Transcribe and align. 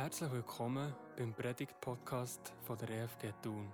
Herzlich 0.00 0.30
willkommen 0.30 0.94
beim 1.16 1.34
Predigt-Podcast 1.34 2.52
von 2.62 2.78
der 2.78 2.88
EFG 2.88 3.32
Thun. 3.42 3.68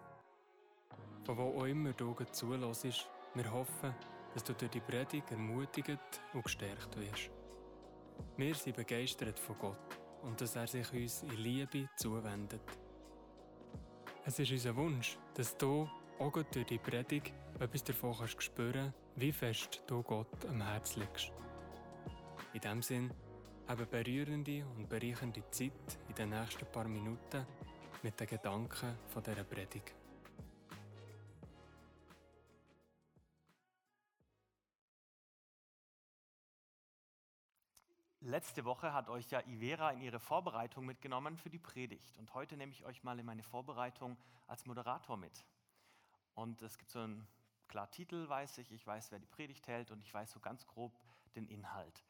Von 1.23 1.37
wo 1.37 1.61
auch 1.61 1.67
immer 1.67 1.93
du 1.93 2.17
zulässt, 2.33 3.11
wir 3.35 3.53
hoffen, 3.53 3.95
dass 4.33 4.43
du 4.43 4.55
durch 4.55 4.71
die 4.71 4.81
Predigt 4.81 5.31
ermutigt 5.31 6.23
und 6.33 6.43
gestärkt 6.43 6.97
wirst. 6.97 7.31
Wir 8.39 8.55
sind 8.55 8.75
begeistert 8.75 9.39
von 9.39 9.59
Gott 9.59 9.99
und 10.23 10.41
dass 10.41 10.57
er 10.57 10.67
sich 10.67 10.91
uns 10.95 11.25
in 11.25 11.37
Liebe 11.37 11.91
zuwendet. 11.99 12.63
Es 14.25 14.39
ist 14.39 14.51
unser 14.51 14.75
Wunsch, 14.77 15.19
dass 15.35 15.55
du 15.59 15.87
auch 16.19 16.43
durch 16.43 16.67
die 16.67 16.79
Predigt 16.79 17.35
etwas 17.61 17.85
davon 17.85 18.17
kannst 18.17 18.43
spüren 18.43 18.95
wie 19.17 19.31
fest 19.31 19.83
du 19.87 20.03
Gott 20.03 20.47
am 20.49 20.63
Herzen 20.63 21.01
liegst. 21.01 21.33
In 22.55 22.61
diesem 22.63 22.83
Sinn, 22.83 23.11
eine 23.67 23.85
berührende 23.85 24.65
und 24.77 24.89
bereichernde 24.89 25.43
Zeit 25.51 25.99
in 26.19 26.31
den 26.31 26.41
nächsten 26.41 26.65
paar 26.67 26.87
Minuten 26.87 27.45
mit 28.03 28.21
den 28.21 28.29
Gedanken 28.29 28.97
von 29.09 29.21
dieser 29.21 29.43
Predigt. 29.43 29.93
Letzte 38.21 38.65
Woche 38.65 38.93
hat 38.93 39.09
euch 39.09 39.29
ja 39.31 39.41
Ivera 39.41 39.91
in 39.91 40.03
ihre 40.03 40.21
Vorbereitung 40.21 40.87
mitgenommen 40.87 41.37
für 41.37 41.51
die 41.51 41.59
Predigt. 41.59 42.17
Und 42.19 42.33
heute 42.33 42.57
nehme 42.57 42.71
ich 42.71 42.85
euch 42.85 43.03
mal 43.03 43.19
in 43.19 43.27
meine 43.27 43.43
Vorbereitung 43.43 44.17
als 44.47 44.67
Moderator 44.67 45.17
mit. 45.17 45.45
Und 46.35 46.63
es 46.63 46.79
gibt 46.79 46.93
so 46.93 47.01
einen 47.01 47.27
klar 47.67 47.91
Titel, 47.91 48.29
weiß 48.29 48.59
ich, 48.59 48.71
ich 48.71 48.87
weiß, 48.87 49.11
wer 49.11 49.19
die 49.19 49.27
Predigt 49.27 49.67
hält 49.67 49.91
und 49.91 50.01
ich 50.01 50.15
weiß 50.15 50.31
so 50.31 50.39
ganz 50.39 50.65
grob 50.65 50.97
den 51.35 51.49
Inhalt. 51.49 52.05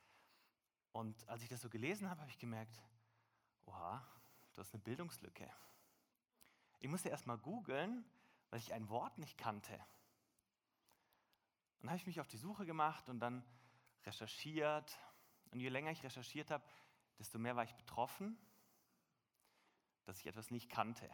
Und 0.93 1.27
als 1.27 1.43
ich 1.43 1.49
das 1.49 1.63
so 1.63 1.71
gelesen 1.71 2.11
habe, 2.11 2.21
habe 2.21 2.31
ich 2.31 2.39
gemerkt, 2.39 2.83
oha, 3.67 4.07
du 4.53 4.61
hast 4.61 4.73
eine 4.75 4.83
Bildungslücke. 4.83 5.51
Ich 6.81 6.89
musste 6.89 7.09
erst 7.09 7.27
mal 7.27 7.39
googeln, 7.39 8.05
weil 8.51 8.59
ich 8.59 8.73
ein 8.73 8.89
Wort 8.89 9.19
nicht 9.19 9.39
kannte. 9.39 9.79
Dann 11.81 11.91
habe 11.91 11.97
ich 11.97 12.07
mich 12.07 12.21
auf 12.21 12.29
die 12.29 12.37
Suche 12.37 12.67
gemacht 12.67 13.09
und 13.09 13.21
dann 13.21 13.45
recherchiert. 14.05 14.99
Und 15.51 15.61
je 15.61 15.69
länger 15.69 15.91
ich 15.91 16.03
recherchiert 16.03 16.51
habe, 16.51 16.65
desto 17.19 17.39
mehr 17.39 17.57
war 17.57 17.65
ich 17.65 17.75
betroffen, 17.75 18.39
dass 20.05 20.19
ich 20.19 20.27
etwas 20.27 20.51
nicht 20.51 20.71
kannte. 20.71 21.09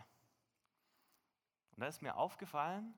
Und 1.73 1.81
da 1.81 1.87
ist 1.87 2.03
mir 2.03 2.17
aufgefallen, 2.17 2.95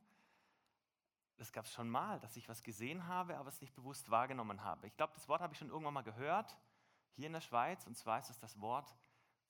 das 1.36 1.52
gab 1.52 1.64
es 1.64 1.72
schon 1.72 1.88
mal, 1.88 2.20
dass 2.20 2.36
ich 2.36 2.48
was 2.48 2.62
gesehen 2.62 3.06
habe, 3.06 3.36
aber 3.36 3.48
es 3.48 3.60
nicht 3.60 3.74
bewusst 3.74 4.10
wahrgenommen 4.10 4.62
habe. 4.62 4.86
Ich 4.86 4.96
glaube, 4.96 5.12
das 5.14 5.28
Wort 5.28 5.40
habe 5.40 5.52
ich 5.52 5.58
schon 5.58 5.70
irgendwann 5.70 5.94
mal 5.94 6.02
gehört, 6.02 6.56
hier 7.14 7.26
in 7.26 7.32
der 7.32 7.40
Schweiz, 7.40 7.86
und 7.86 7.96
zwar 7.96 8.18
ist 8.18 8.30
es 8.30 8.38
das 8.38 8.60
Wort 8.60 8.96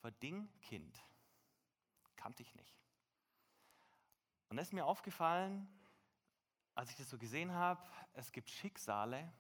Verdingkind. 0.03 1.03
Kannte 2.17 2.43
ich 2.43 2.55
nicht. 2.55 2.77
Und 4.49 4.57
da 4.57 4.63
ist 4.63 4.73
mir 4.73 4.85
aufgefallen, 4.85 5.67
als 6.75 6.91
ich 6.91 6.97
das 6.97 7.09
so 7.09 7.19
gesehen 7.19 7.53
habe, 7.53 7.83
es 8.13 8.33
gibt 8.33 8.51
Schicksale, 8.51 9.33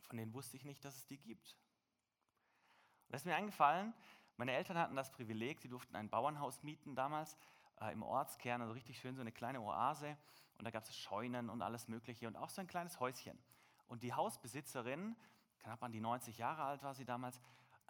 von 0.00 0.16
denen 0.16 0.32
wusste 0.32 0.56
ich 0.56 0.64
nicht, 0.64 0.84
dass 0.84 0.96
es 0.96 1.06
die 1.06 1.18
gibt. 1.18 1.56
Und 3.06 3.12
da 3.12 3.16
ist 3.16 3.26
mir 3.26 3.34
eingefallen, 3.34 3.92
meine 4.36 4.52
Eltern 4.52 4.78
hatten 4.78 4.96
das 4.96 5.10
Privileg, 5.10 5.60
sie 5.60 5.68
durften 5.68 5.96
ein 5.96 6.08
Bauernhaus 6.08 6.62
mieten 6.62 6.94
damals 6.94 7.36
äh, 7.80 7.92
im 7.92 8.02
Ortskern, 8.02 8.62
also 8.62 8.72
richtig 8.72 8.98
schön 8.98 9.14
so 9.14 9.20
eine 9.20 9.32
kleine 9.32 9.60
Oase. 9.60 10.16
Und 10.58 10.64
da 10.64 10.70
gab 10.70 10.84
es 10.84 10.96
Scheunen 10.96 11.50
und 11.50 11.62
alles 11.62 11.88
Mögliche 11.88 12.28
und 12.28 12.36
auch 12.36 12.48
so 12.48 12.60
ein 12.60 12.68
kleines 12.68 13.00
Häuschen. 13.00 13.38
Und 13.88 14.04
die 14.04 14.14
Hausbesitzerin 14.14 15.16
knapp 15.58 15.82
an 15.82 15.92
die 15.92 16.00
90 16.00 16.38
Jahre 16.38 16.62
alt 16.62 16.82
war 16.82 16.94
sie 16.94 17.04
damals, 17.04 17.40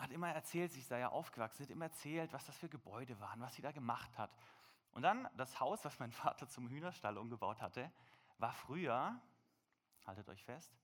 hat 0.03 0.11
immer 0.11 0.31
erzählt, 0.31 0.73
sie 0.73 0.81
sei 0.81 0.99
ja 0.99 1.11
aufgewachsen, 1.11 1.63
hat 1.63 1.71
immer 1.71 1.87
erzählt, 1.87 2.33
was 2.33 2.45
das 2.45 2.57
für 2.57 2.69
Gebäude 2.69 3.19
waren, 3.21 3.41
was 3.41 3.55
sie 3.55 3.63
da 3.63 3.71
gemacht 3.71 4.19
hat. 4.19 4.31
Und 4.91 5.03
dann 5.03 5.29
das 5.37 5.61
Haus, 5.61 5.85
was 5.85 5.99
mein 5.99 6.13
Vater 6.25 6.49
zum 6.49 6.69
Hühnerstall 6.69 7.17
umgebaut 7.17 7.63
hatte, 7.63 7.91
war 8.39 8.53
früher, 8.53 9.21
haltet 10.05 10.29
euch 10.29 10.45
fest, 10.45 10.77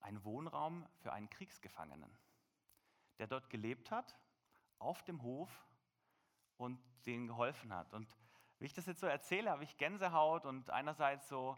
ein 0.00 0.22
Wohnraum 0.24 0.86
für 0.96 1.12
einen 1.12 1.30
Kriegsgefangenen, 1.30 2.10
der 3.18 3.26
dort 3.26 3.48
gelebt 3.48 3.90
hat, 3.90 4.14
auf 4.78 5.02
dem 5.02 5.22
Hof 5.22 5.64
und 6.58 6.78
denen 7.06 7.26
geholfen 7.26 7.72
hat. 7.72 7.94
Und 7.94 8.14
wie 8.58 8.66
ich 8.66 8.74
das 8.74 8.86
jetzt 8.86 9.00
so 9.00 9.06
erzähle, 9.06 9.50
habe 9.50 9.64
ich 9.64 9.78
Gänsehaut 9.78 10.44
und 10.44 10.70
einerseits 10.70 11.28
so 11.28 11.56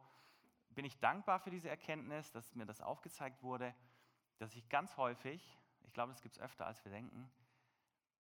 bin 0.70 0.84
ich 0.84 0.98
dankbar 1.00 1.40
für 1.40 1.50
diese 1.50 1.68
Erkenntnis, 1.68 2.30
dass 2.30 2.54
mir 2.54 2.66
das 2.66 2.80
aufgezeigt 2.80 3.42
wurde 3.42 3.74
dass 4.38 4.54
ich 4.54 4.68
ganz 4.68 4.96
häufig, 4.96 5.42
glaube, 5.96 6.12
das 6.12 6.20
gibt 6.20 6.36
es 6.36 6.42
öfter, 6.42 6.66
als 6.66 6.84
wir 6.84 6.92
denken, 6.92 7.30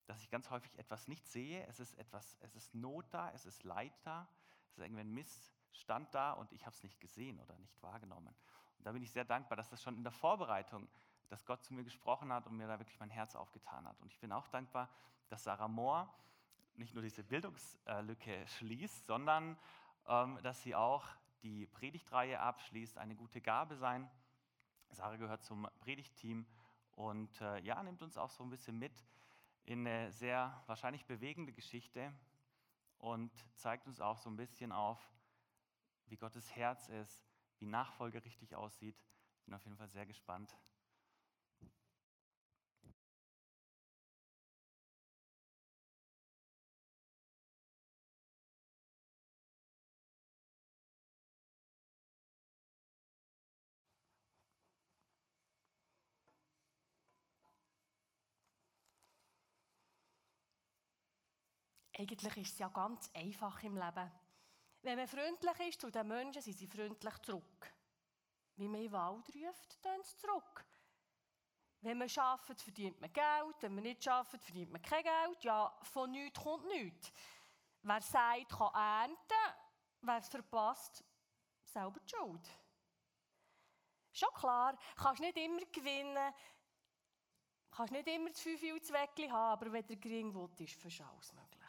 dass 0.04 0.20
ich 0.20 0.28
ganz 0.28 0.50
häufig 0.50 0.78
etwas 0.78 1.08
nicht 1.08 1.26
sehe. 1.26 1.66
Es 1.68 1.80
ist 1.80 1.98
etwas, 1.98 2.36
es 2.40 2.54
ist 2.54 2.74
Not 2.74 3.06
da, 3.10 3.30
es 3.30 3.46
ist 3.46 3.64
Leid 3.64 3.94
da, 4.04 4.28
es 4.66 4.76
ist 4.76 4.84
irgendwie 4.84 5.00
ein 5.00 5.14
Missstand 5.14 6.14
da 6.14 6.32
und 6.32 6.52
ich 6.52 6.66
habe 6.66 6.76
es 6.76 6.82
nicht 6.82 7.00
gesehen 7.00 7.40
oder 7.40 7.56
nicht 7.56 7.82
wahrgenommen. 7.82 8.34
Und 8.76 8.86
da 8.86 8.92
bin 8.92 9.02
ich 9.02 9.10
sehr 9.10 9.24
dankbar, 9.24 9.56
dass 9.56 9.70
das 9.70 9.82
schon 9.82 9.96
in 9.96 10.02
der 10.02 10.12
Vorbereitung, 10.12 10.86
dass 11.30 11.46
Gott 11.46 11.64
zu 11.64 11.72
mir 11.72 11.82
gesprochen 11.82 12.30
hat 12.30 12.46
und 12.46 12.58
mir 12.58 12.66
da 12.66 12.78
wirklich 12.78 13.00
mein 13.00 13.08
Herz 13.08 13.34
aufgetan 13.34 13.88
hat. 13.88 13.98
Und 14.02 14.12
ich 14.12 14.20
bin 14.20 14.32
auch 14.32 14.48
dankbar, 14.48 14.90
dass 15.30 15.44
Sarah 15.44 15.68
Moore 15.68 16.12
nicht 16.74 16.92
nur 16.92 17.02
diese 17.02 17.24
Bildungslücke 17.24 18.46
schließt, 18.48 19.06
sondern 19.06 19.56
ähm, 20.06 20.38
dass 20.42 20.62
sie 20.62 20.74
auch 20.74 21.06
die 21.42 21.66
Predigtreihe 21.68 22.38
abschließt, 22.38 22.98
eine 22.98 23.14
gute 23.14 23.40
Gabe 23.40 23.76
sein 23.76 24.10
Sarah 24.92 25.16
gehört 25.16 25.42
zum 25.42 25.66
Predigtteam 25.80 26.46
und 27.02 27.40
äh, 27.40 27.58
ja, 27.60 27.82
nimmt 27.82 28.00
uns 28.02 28.16
auch 28.16 28.30
so 28.30 28.44
ein 28.44 28.50
bisschen 28.50 28.78
mit 28.78 28.92
in 29.64 29.86
eine 29.86 30.12
sehr 30.12 30.62
wahrscheinlich 30.66 31.04
bewegende 31.04 31.52
Geschichte 31.52 32.12
und 32.98 33.32
zeigt 33.56 33.88
uns 33.88 34.00
auch 34.00 34.18
so 34.18 34.30
ein 34.30 34.36
bisschen 34.36 34.70
auf, 34.70 34.98
wie 36.06 36.16
Gottes 36.16 36.54
Herz 36.54 36.88
ist, 36.88 37.26
wie 37.58 37.66
Nachfolge 37.66 38.24
richtig 38.24 38.54
aussieht. 38.54 38.96
Bin 39.44 39.54
auf 39.54 39.64
jeden 39.64 39.76
Fall 39.76 39.88
sehr 39.88 40.06
gespannt, 40.06 40.56
Eigentlich 62.02 62.36
ist 62.38 62.54
es 62.54 62.58
ja 62.58 62.68
ganz 62.68 63.08
einfach 63.14 63.62
im 63.62 63.76
Leben. 63.76 64.10
Wenn 64.82 64.98
man 64.98 65.06
freundlich 65.06 65.68
ist 65.68 65.80
zu 65.80 65.88
den 65.88 66.08
Menschen, 66.08 66.42
sind 66.42 66.58
sie 66.58 66.66
freundlich 66.66 67.16
zurück. 67.18 67.72
Wie 68.56 68.66
man 68.66 68.80
in 68.80 68.88
den 68.88 68.92
Wald 68.92 69.28
ruft, 69.28 69.78
dann 69.84 70.02
sie 70.02 70.16
zurück. 70.16 70.66
Wenn 71.80 71.98
man 71.98 72.10
arbeitet, 72.16 72.60
verdient 72.60 73.00
man 73.00 73.12
Geld. 73.12 73.54
Wenn 73.60 73.76
man 73.76 73.84
nicht 73.84 74.08
arbeitet, 74.08 74.42
verdient 74.42 74.72
man 74.72 74.82
kein 74.82 75.04
Geld. 75.04 75.44
Ja, 75.44 75.72
von 75.82 76.10
nichts 76.10 76.40
kommt 76.40 76.66
nichts. 76.66 77.12
Wer 77.82 78.02
sagt, 78.02 78.48
kann 78.48 78.74
ernten. 78.74 79.56
Wer 80.00 80.16
es 80.16 80.28
verpasst, 80.28 81.04
selber 81.62 82.00
die 82.00 82.08
Schuld. 82.08 82.50
Schon 84.12 84.34
klar, 84.34 84.76
kannst 84.96 85.20
nicht 85.20 85.36
immer 85.36 85.64
gewinnen, 85.66 86.34
kannst 87.70 87.92
nicht 87.92 88.08
immer 88.08 88.32
zu 88.32 88.58
viel 88.58 88.82
Zweckli 88.82 89.28
haben, 89.28 89.52
aber 89.52 89.72
wenn 89.72 89.86
der 89.86 89.96
gering 89.96 90.34
will, 90.34 90.50
ist 90.58 90.74
fast 90.74 91.00
alles 91.00 91.32
möglich. 91.32 91.62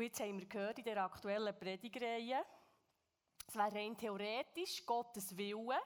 Und 0.00 0.06
jetzt 0.06 0.20
haben 0.20 0.38
wir 0.38 0.46
gehört 0.46 0.78
in 0.78 0.84
der 0.84 1.04
aktuellen 1.04 1.54
Predigreihe, 1.58 2.42
es 3.46 3.54
wäre 3.54 3.74
rein 3.74 3.94
theoretisch 3.98 4.86
Gottes 4.86 5.36
Wille, 5.36 5.78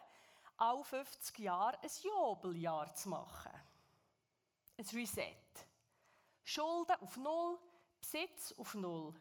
alle 0.56 0.84
50 0.84 1.36
Jahre 1.40 1.80
ein 1.82 1.90
Jubeljahr 2.00 2.94
zu 2.94 3.08
machen. 3.08 3.50
Ein 4.78 4.84
Reset. 4.84 5.66
Schulden 6.44 6.94
auf 7.00 7.16
Null, 7.16 7.58
Besitz 7.98 8.54
auf 8.56 8.76
Null. 8.76 9.20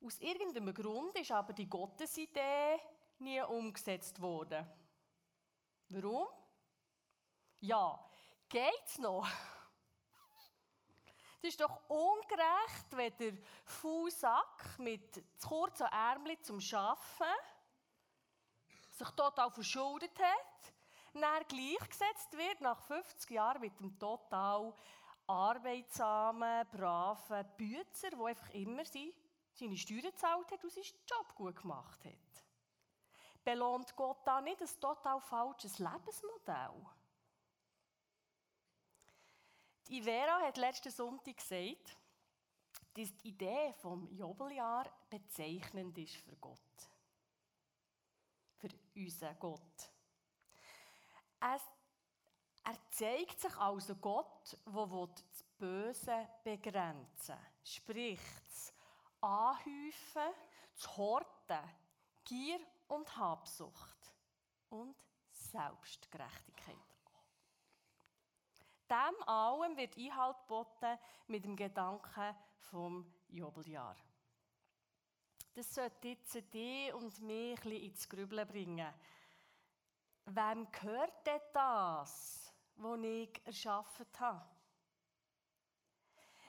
Aus 0.00 0.20
irgendeinem 0.20 0.72
Grund 0.72 1.18
ist 1.18 1.32
aber 1.32 1.54
die 1.54 1.68
Gottesidee 1.68 2.78
nie 3.18 3.42
umgesetzt 3.42 4.20
worden. 4.20 4.64
Warum? 5.88 6.28
Ja, 7.58 7.98
geht's 8.48 8.98
noch? 8.98 9.26
Es 11.44 11.50
ist 11.50 11.60
doch 11.60 11.78
ungerecht, 11.90 12.86
wenn 12.92 13.14
der 13.18 13.34
Fußsack 13.66 14.78
mit 14.78 15.22
zu 15.36 15.46
kurzen 15.46 15.86
Ärmchen 15.88 16.42
zum 16.42 16.58
Arbeiten 16.72 17.34
sich 18.88 19.10
total 19.10 19.50
verschuldet 19.50 20.18
hat, 20.18 20.72
dann 21.12 21.46
gleichgesetzt 21.46 22.32
wird 22.32 22.62
nach 22.62 22.80
50 22.80 23.28
Jahren 23.28 23.60
mit 23.60 23.78
dem 23.78 23.98
total 23.98 24.72
arbeitsamen, 25.26 26.66
braven 26.72 27.46
Bützer, 27.58 28.08
der 28.08 28.24
einfach 28.24 28.48
immer 28.54 28.84
seine 28.86 29.76
Steuern 29.76 30.00
gezahlt 30.00 30.50
hat 30.50 30.64
und 30.64 30.72
seinen 30.72 30.84
Job 31.06 31.34
gut 31.34 31.60
gemacht 31.60 32.06
hat. 32.06 32.44
Belohnt 33.44 33.94
Gott 33.94 34.26
da 34.26 34.40
nicht 34.40 34.62
ein 34.62 34.80
total 34.80 35.20
falsches 35.20 35.78
Lebensmodell? 35.78 36.86
Die 39.88 40.02
Vera 40.02 40.40
hat 40.40 40.56
letzten 40.56 40.90
Sonntag 40.90 41.36
gesagt, 41.36 41.96
dass 42.94 43.16
die 43.18 43.28
Idee 43.28 43.74
vom 43.80 44.08
Jobeljahr 44.16 44.90
bezeichnend 45.10 45.98
ist 45.98 46.16
für 46.16 46.36
Gott. 46.36 46.58
Für 48.56 48.68
unseren 48.96 49.38
Gott. 49.38 49.90
Er 51.40 51.60
zeigt 52.90 53.40
sich 53.40 53.56
als 53.56 53.90
ein 53.90 54.00
Gott, 54.00 54.56
der 54.66 55.06
das 55.06 55.44
Böse 55.58 56.28
begrenzen 56.42 57.36
will. 57.36 57.46
Sprich, 57.62 58.20
das 58.48 58.72
Anhäufen, 59.20 60.34
das 60.74 60.96
Horten, 60.96 61.70
Gier 62.24 62.60
und 62.88 63.16
Habsucht 63.16 64.12
und 64.70 64.96
Selbstgerechtigkeit. 65.30 66.93
Dem 68.90 69.28
allem 69.28 69.76
wird 69.76 69.96
Einhalt 69.96 70.36
geboten 70.40 70.98
mit 71.28 71.44
dem 71.44 71.56
Gedanken 71.56 72.36
vom 72.58 73.12
Jobeljahr. 73.28 73.96
Das 75.54 75.72
sollte 75.72 76.08
jetzt 76.08 76.34
dich 76.52 76.92
und 76.92 77.20
mich 77.22 77.64
ein 77.64 77.70
ins 77.72 78.08
Grübeln 78.08 78.46
bringen. 78.46 78.92
Wem 80.26 80.70
gehört 80.72 81.26
denn 81.26 81.40
das, 81.52 82.52
was 82.76 83.00
ich 83.00 83.46
erschaffen 83.46 84.06
habe? 84.18 84.48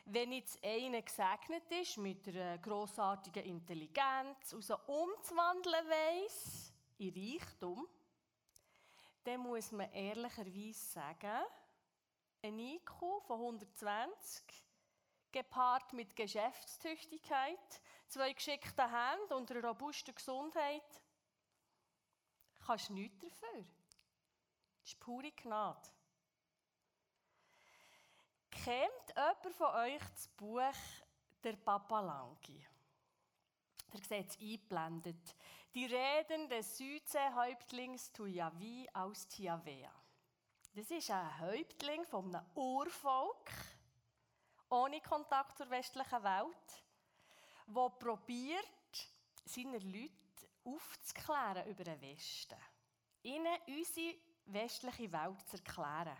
Wenn 0.05 0.31
jetzt 0.33 0.63
einer 0.63 1.01
gesegnet 1.01 1.71
ist 1.71 1.97
mit 1.97 2.27
einer 2.27 2.57
grossartigen 2.59 3.43
Intelligenz, 3.43 4.53
aus 4.53 4.69
umzuwandeln 4.87 5.87
weiss 5.87 6.73
in 6.97 7.13
Reichtum, 7.13 7.87
dann 9.23 9.41
muss 9.41 9.71
man 9.71 9.91
ehrlicherweise 9.91 10.85
sagen, 10.85 11.45
ein 12.45 12.59
IQ 12.59 12.91
von 13.25 13.39
120, 13.39 14.43
gepaart 15.31 15.93
mit 15.93 16.15
Geschäftstüchtigkeit, 16.15 17.81
zwei 18.07 18.33
geschickten 18.33 18.89
Händen 18.89 19.33
und 19.33 19.51
einer 19.51 19.63
robusten 19.67 20.13
Gesundheit, 20.13 21.01
kannst 22.65 22.89
du 22.89 22.93
nichts 22.93 23.19
dafür. 23.19 23.65
Das 24.81 24.91
ist 24.91 24.99
pure 24.99 25.31
Gnade. 25.31 25.89
Kennt 28.51 29.09
jemand 29.15 29.55
von 29.55 29.75
euch 29.75 30.01
das 30.13 30.27
Buch 30.29 30.73
«Der 31.43 31.53
Papalangi»? 31.53 32.65
Der 33.91 34.01
sieht 34.01 34.29
es 34.29 34.39
eingeblendet. 34.39 35.35
Die 35.73 35.85
Reden 35.85 36.47
des 36.49 36.77
Südseehäuptlings 36.77 38.11
Tuyavi 38.11 38.87
aus 38.93 39.27
Tiavea. 39.27 40.04
Das 40.75 40.91
ist 40.91 41.09
ein 41.09 41.39
Häuptling 41.39 42.03
von 42.03 42.35
einem 42.35 42.45
Urvolk, 42.53 43.49
ohne 44.69 44.99
Kontakt 44.99 45.57
zur 45.57 45.69
westlichen 45.69 46.21
Welt, 46.21 46.83
der 47.65 47.89
probiert, 47.91 49.09
seine 49.45 49.79
Leute 49.79 50.11
aufzuklären 50.65 51.65
über 51.69 51.85
den 51.85 52.01
Westen. 52.01 52.59
Ihnen 53.23 53.57
unsere 53.67 54.17
westliche 54.47 55.09
Welt 55.13 55.47
zu 55.47 55.55
erklären. 55.55 56.17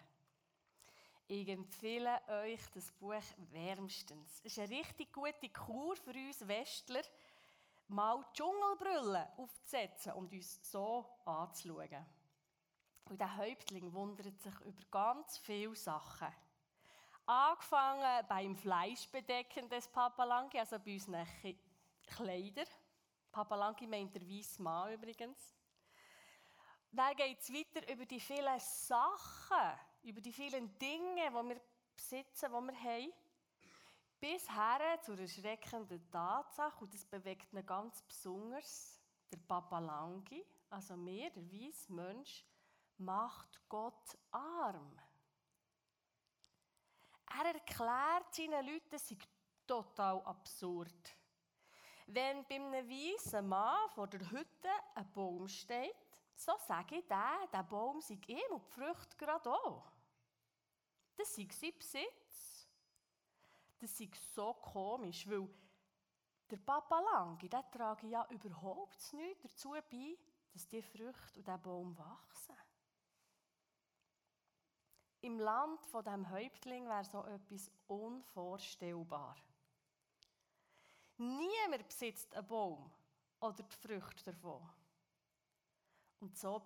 Ich 1.28 1.50
empfehle 1.50 2.22
euch 2.30 2.62
das 2.74 2.94
Buch 2.94 3.22
wärmstens. 3.52 4.40
Es 4.42 4.58
ist 4.58 4.60
eine 4.60 4.70
richtig 4.70 5.12
gute 5.12 5.50
Kur 5.50 5.98
für 5.98 6.12
uns 6.14 6.48
Westler, 6.48 7.04
mal 7.90 8.26
Dschungelbrüllen 8.32 9.28
aufzusetzen 9.36 10.14
und 10.14 10.32
uns 10.32 10.72
so 10.72 11.06
anzuschauen. 11.26 12.06
Und 13.06 13.20
der 13.20 13.38
Häuptling 13.38 13.94
wundert 13.94 14.40
sich 14.42 14.60
über 14.62 14.82
ganz 14.90 15.38
viele 15.38 15.76
Sachen. 15.76 16.28
Angefangen 17.28 18.26
beim 18.28 18.56
Fleischbedecken 18.56 19.70
des 19.70 19.88
Papalangi, 19.88 20.60
also 20.60 20.78
bei 20.80 20.94
unseren 20.94 21.28
Kleidern. 22.08 22.68
Papalangi 23.32 23.88
meint 23.88 24.14
der 24.16 24.28
weiße 24.28 24.62
Mann 24.62 24.94
übrigens. 24.94 25.56
Dann 26.92 27.16
geht 27.16 27.42
es 27.42 27.52
weiter 27.52 27.92
über 27.92 28.06
die 28.06 28.20
vielen 28.20 28.60
Sachen, 28.60 29.80
über 30.04 30.22
die 30.22 30.32
vielen 30.32 30.78
Dinge, 30.80 31.30
die 31.30 31.50
wir 31.50 31.62
besitzen, 31.96 32.52
die 32.52 32.68
wir 32.68 32.84
haben. 32.84 33.14
Bis 34.20 34.50
her 34.50 35.02
zur 35.02 35.20
erschreckenden 35.20 36.10
Tatsache, 36.10 36.84
und 36.84 36.94
das 36.94 37.06
bewegt 37.06 37.54
ihn 37.54 37.66
ganz 37.66 38.02
besonders, 38.04 39.00
der 39.32 39.38
Papalangi, 39.38 40.46
also 40.70 40.96
mir, 40.96 41.30
der 41.32 41.44
weiße 41.52 41.92
Mensch, 41.92 42.46
macht 42.98 43.62
Gott 43.68 44.18
arm. 44.32 45.00
Er 47.28 47.54
erklärt 47.54 48.34
seinen 48.34 48.66
Leuten, 48.66 48.96
es 48.96 49.10
sei 49.10 49.18
total 49.68 50.22
absurd. 50.22 51.18
Wenn 52.08 52.46
bei 52.46 52.56
einem 52.56 52.88
weißen 52.88 53.48
Mann 53.48 53.90
vor 53.90 54.08
der 54.08 54.30
Hütte 54.30 54.70
ein 54.94 55.12
Baum 55.12 55.48
steht, 55.48 55.96
so 56.36 56.54
sage 56.68 56.98
ich 56.98 57.08
der, 57.08 57.48
der 57.52 57.64
Baum 57.64 58.00
sei 58.02 58.20
ihm 58.28 58.52
und 58.52 58.66
die 58.66 58.72
Früchte 58.72 59.18
gerade 59.18 59.52
auch. 59.52 59.92
Das 61.16 61.34
sei 61.34 61.48
sein 61.52 61.74
Besitz. 61.78 62.68
Das 63.80 63.98
sei 63.98 64.10
so 64.34 64.54
komisch, 64.54 65.28
weil 65.30 65.48
der 66.50 66.58
Papa 66.58 67.00
Lange, 67.00 67.50
der 67.50 67.70
trage 67.72 68.08
ja 68.08 68.28
überhaupt 68.30 69.14
nichts 69.14 69.42
dazu 69.42 69.72
bei, 69.72 70.18
dass 70.54 70.68
die 70.68 70.82
Früchte 70.82 71.40
und 71.40 71.48
der 71.48 71.58
Baum 71.58 71.98
wachsen. 71.98 72.56
Im 75.26 75.40
Land 75.40 75.84
von 75.88 76.06
dem 76.06 76.30
Häuptling 76.30 76.88
wäre 76.88 77.04
so 77.04 77.26
etwas 77.26 77.72
unvorstellbar. 77.88 79.36
Niemand 81.18 81.88
besitzt 81.88 82.36
einen 82.36 82.46
Baum 82.46 82.92
oder 83.40 83.64
die 83.64 83.76
Früchte 83.76 84.26
davon. 84.26 84.70
Und 86.20 86.38
so 86.38 86.62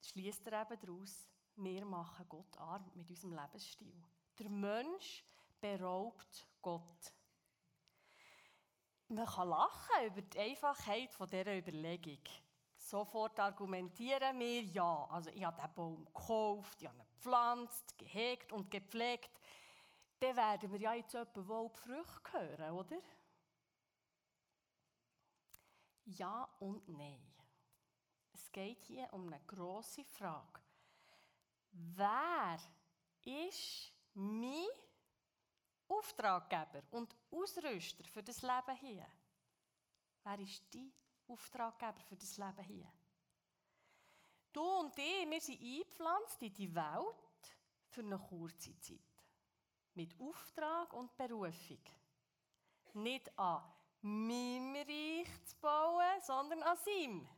schließt 0.00 0.46
er 0.46 0.62
eben 0.62 0.80
daraus, 0.80 1.28
wir 1.56 1.84
machen 1.84 2.24
Gott 2.28 2.56
arm 2.56 2.88
mit 2.94 3.10
unserem 3.10 3.32
Lebensstil. 3.32 4.00
Der 4.38 4.48
Mensch 4.48 5.24
beraubt 5.60 6.46
Gott. 6.62 7.12
Man 9.08 9.26
kann 9.26 9.48
lachen 9.48 10.06
über 10.06 10.22
die 10.22 10.38
Einfachheit 10.38 11.10
dieser 11.18 11.58
Überlegung. 11.58 12.22
Sofort 12.84 13.40
argumentieren 13.40 14.38
wir, 14.38 14.62
ja, 14.62 15.06
also 15.10 15.30
ich 15.30 15.42
habe 15.42 15.62
den 15.62 15.74
Baum 15.74 16.04
gekauft, 16.04 16.82
ich 16.82 16.86
habe 16.86 16.98
ihn 16.98 17.06
gepflanzt, 17.14 17.96
gehegt 17.96 18.52
und 18.52 18.70
gepflegt. 18.70 19.30
Dann 20.20 20.36
werden 20.36 20.70
wir 20.70 20.78
ja 20.78 20.92
jetzt 20.92 21.14
etwa 21.14 21.48
wohl 21.48 21.70
die 21.70 21.78
Früchte 21.78 22.32
hören, 22.38 22.74
oder? 22.74 22.96
Ja 26.04 26.46
und 26.60 26.86
nein. 26.86 27.34
Es 28.34 28.52
geht 28.52 28.84
hier 28.84 29.10
um 29.14 29.32
eine 29.32 29.42
große 29.46 30.04
Frage. 30.04 30.60
Wer 31.70 32.58
ist 33.24 33.94
mein 34.12 34.68
Auftraggeber 35.88 36.82
und 36.90 37.16
Ausrüster 37.30 38.04
für 38.04 38.22
das 38.22 38.42
Leben 38.42 38.76
hier? 38.78 39.06
Wer 40.22 40.38
ist 40.38 40.62
dein 40.74 40.92
Auftraggeber 41.28 42.00
für 42.00 42.16
das 42.16 42.36
Leben 42.36 42.64
hier? 42.64 42.92
Du 44.52 44.62
und 44.62 44.96
ich, 44.98 45.30
wir 45.30 45.40
sind 45.40 45.60
eingepflanzt 45.60 46.42
in 46.42 46.54
die 46.54 46.74
Welt 46.74 47.58
für 47.88 48.02
eine 48.02 48.18
kurze 48.18 48.78
Zeit. 48.78 49.00
Mit 49.94 50.18
Auftrag 50.20 50.92
und 50.92 51.16
Berufung. 51.16 51.82
Nicht 52.94 53.36
an 53.38 53.62
meinem 54.02 54.76
Reich 54.76 55.44
zu 55.46 55.56
bauen, 55.60 56.20
sondern 56.20 56.62
an 56.62 56.76
seinem. 56.76 57.28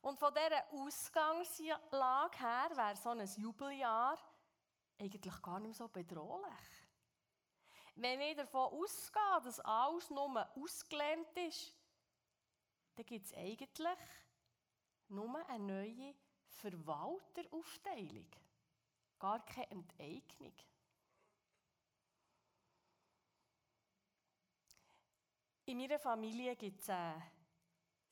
Und 0.00 0.18
von 0.18 0.32
dieser 0.32 0.64
Ausgangslage 0.72 2.38
her 2.38 2.70
wäre 2.74 2.96
so 2.96 3.10
ein 3.10 3.26
Jubeljahr 3.36 4.16
eigentlich 4.98 5.42
gar 5.42 5.60
nicht 5.60 5.76
so 5.76 5.88
bedrohlich. 5.88 6.86
Wenn 7.96 8.20
ich 8.20 8.36
davon 8.36 8.72
ausgehe, 8.72 9.40
dass 9.42 9.60
alles 9.60 10.10
nur 10.10 10.48
ausgelernt 10.54 11.36
ist, 11.36 11.72
dann 12.96 13.06
gibt 13.06 13.26
es 13.26 13.34
eigentlich 13.34 13.98
nur 15.08 15.48
eine 15.48 15.64
neue 15.64 16.14
Verwalteraufteilung. 16.48 18.26
Gar 19.18 19.44
keine 19.44 19.70
Enteignung. 19.70 20.54
In 25.66 25.78
meiner 25.78 25.98
Familie 25.98 26.56
gibt 26.56 26.80
es 26.80 26.90
eine 26.90 27.22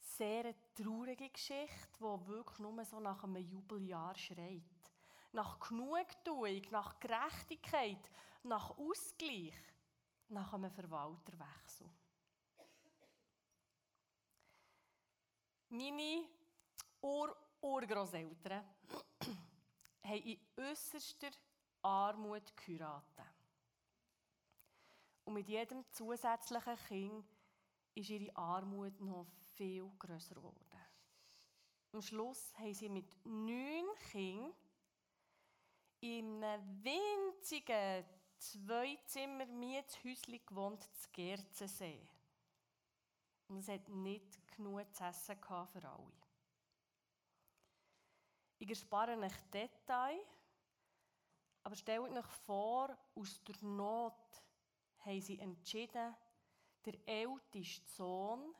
sehr 0.00 0.55
traurige 0.75 1.31
Geschichte, 1.31 1.99
die 1.99 2.26
wirklich 2.26 2.59
nur 2.59 2.85
so 2.85 3.00
nach 3.00 3.23
einem 3.25 3.37
Jubeljahr 3.37 4.17
schreit. 4.17 4.62
Nach 5.33 5.59
Genugtuung, 5.61 6.62
nach 6.71 6.99
Gerechtigkeit, 7.00 8.11
nach 8.43 8.76
Ausgleich, 8.76 9.55
nach 10.29 10.53
einem 10.53 10.71
Verwalterwechsel. 10.71 11.91
Meine 15.76 16.28
Ur-Urgroßeltern 17.02 18.64
haben 20.04 20.23
in 20.23 20.38
äußerster 20.57 21.31
Armut 21.83 22.57
geheiratet. 22.57 23.35
Und 25.25 25.35
mit 25.35 25.49
jedem 25.49 25.85
zusätzlichen 25.90 26.76
Kind 26.87 27.26
ist 27.93 28.09
ihre 28.09 28.37
Armut 28.37 29.00
noch 29.00 29.26
viel 29.57 29.90
grösser 29.99 30.37
geworden. 30.37 30.64
Am 31.90 32.02
Schluss 32.02 32.57
haben 32.57 32.73
sie 32.73 32.88
mit 32.88 33.12
neun 33.25 33.97
Kindern 34.12 34.54
in 35.99 36.45
einem 36.45 36.85
winzigen 36.85 38.04
Zweizimmer 38.38 39.47
Mietshäuschen 39.47 40.38
gewohnt, 40.47 40.85
zu 40.85 41.09
Gerzensee. 41.11 42.07
Und 43.49 43.59
es 43.59 43.69
hat 43.69 43.89
nicht 43.89 44.47
genug 44.57 44.95
zu 44.95 45.05
essen 45.05 45.37
für 45.39 45.89
alle. 45.89 46.13
Ich 48.59 48.69
erspare 48.69 49.19
euch 49.19 49.37
Details, 49.53 50.27
aber 51.63 51.77
stellt 51.77 52.01
euch 52.01 52.27
vor, 52.47 52.97
aus 53.15 53.43
der 53.45 53.57
Not 53.63 54.43
haben 55.01 55.21
sie 55.21 55.39
entschieden, 55.39 56.15
der 56.85 57.09
älteste 57.09 57.87
Sohn, 57.97 58.55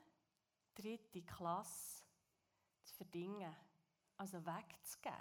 dritte 0.73 1.21
Klasse, 1.23 2.03
zu 2.83 2.95
verdingen, 2.95 3.55
also 4.17 4.45
wegzugeben. 4.45 5.15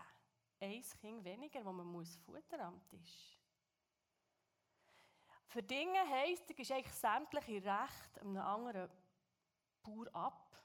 Ein 0.60 0.82
Kind 1.00 1.24
weniger, 1.24 1.64
wo 1.64 1.72
man 1.72 1.86
muss 1.86 2.16
Futter 2.16 2.60
am 2.60 2.82
Tisch. 2.86 3.38
Verdingen 5.46 6.08
heisst, 6.08 6.48
du 6.48 6.54
gibst 6.54 6.72
eigentlich 6.72 6.94
sämtliche 6.94 7.64
Rechte 7.64 8.20
einem 8.20 8.38
anderen 8.38 8.90
Bauer 9.84 10.14
ab. 10.14 10.56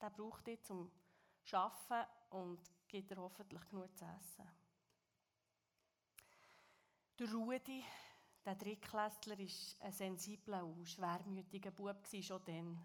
Der 0.00 0.10
braucht 0.10 0.46
dich 0.46 0.62
zum 0.62 0.90
Arbeiten 1.52 2.10
und 2.30 2.60
gibt 2.86 3.10
dir 3.10 3.16
hoffentlich 3.16 3.66
genug 3.68 3.96
zu 3.96 4.04
essen. 4.04 4.48
Der 7.18 7.32
Rudi, 7.32 7.84
der 8.44 8.54
Drittklässler, 8.54 9.36
war 9.38 9.86
ein 9.86 9.92
sensibler 9.92 10.64
und 10.64 10.86
schwermütiger 10.86 11.72
Bub, 11.72 12.06
schon 12.06 12.44
dann. 12.44 12.80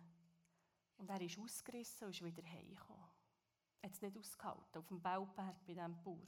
Und 0.98 1.10
er 1.10 1.22
ist 1.22 1.38
ausgerissen 1.38 2.06
und 2.06 2.12
ist 2.12 2.24
wieder 2.24 2.44
heimgekommen. 2.44 3.12
Er 3.82 3.90
hat 3.90 3.96
es 3.96 4.02
nicht 4.02 4.18
ausgehalten, 4.18 4.80
auf 4.80 4.88
dem 4.88 5.02
Bauberg 5.02 5.66
bei 5.66 5.74
diesem 5.74 6.02
Bauer. 6.02 6.26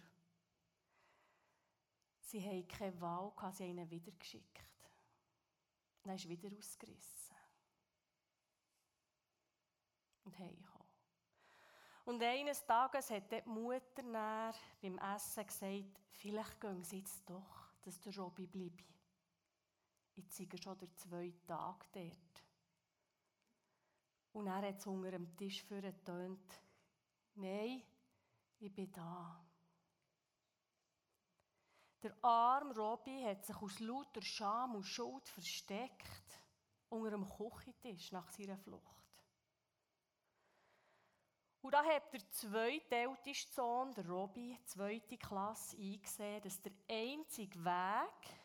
Sie 2.19 2.45
hatten 2.45 2.67
keine 2.67 3.01
Wahl, 3.01 3.31
sie 3.53 3.63
haben 3.63 3.77
ihn 3.77 3.89
wieder 3.89 4.11
geschickt. 4.11 4.61
Er 6.03 6.15
ist 6.15 6.27
wieder 6.27 6.55
ausgerissen. 6.55 7.24
Und 10.25 10.37
heimgekommen. 10.37 10.75
Und 12.05 12.21
eines 12.21 12.65
Tages 12.65 13.09
hat 13.09 13.31
die 13.31 13.41
Mutter 13.45 14.53
beim 14.81 14.97
Essen 14.99 15.47
gesagt, 15.47 15.99
vielleicht 16.11 16.61
gehen 16.61 16.83
sie 16.83 16.99
jetzt 16.99 17.27
doch, 17.27 17.69
dass 17.81 17.99
der 17.99 18.15
Robby 18.15 18.45
bleibe. 18.45 18.83
Jetzt 20.15 20.35
sind 20.35 20.63
schon 20.63 20.77
der 20.77 20.95
zweite 20.95 21.45
Tag 21.47 21.91
dort. 21.91 22.43
Und 24.33 24.47
er 24.47 24.61
hat 24.61 24.79
es 24.79 24.85
unter 24.87 25.11
dem 25.11 25.35
Tisch 25.35 25.63
vorgetönt, 25.63 26.61
nein, 27.35 27.81
ich 28.59 28.73
bin 28.73 28.91
da. 28.91 29.43
Der 32.03 32.15
arme 32.23 32.75
Robby 32.75 33.23
hat 33.23 33.45
sich 33.45 33.55
aus 33.55 33.79
lauter 33.79 34.21
Scham 34.21 34.75
und 34.75 34.83
Schuld 34.83 35.27
versteckt 35.27 36.39
unter 36.89 37.11
dem 37.11 37.27
Küchentisch 37.27 38.11
nach 38.11 38.29
seiner 38.29 38.57
Flucht. 38.57 39.04
Und 41.65 41.71
da 41.71 41.83
hat 41.83 42.13
der 42.13 42.29
zweite 42.29 42.95
älteste 42.95 43.51
Sohn, 43.51 43.91
der 43.95 44.07
Robby, 44.07 44.55
zweite 44.65 45.17
Klasse, 45.17 45.75
eingesehen, 45.75 46.39
dass 46.43 46.61
der 46.61 46.73
einzige 46.87 47.65
Weg 47.65 48.39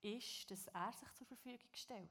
ist, 0.00 0.50
dass 0.50 0.68
er 0.68 0.90
sich 0.90 1.12
zur 1.12 1.26
Verfügung 1.26 1.74
stellt. 1.74 2.08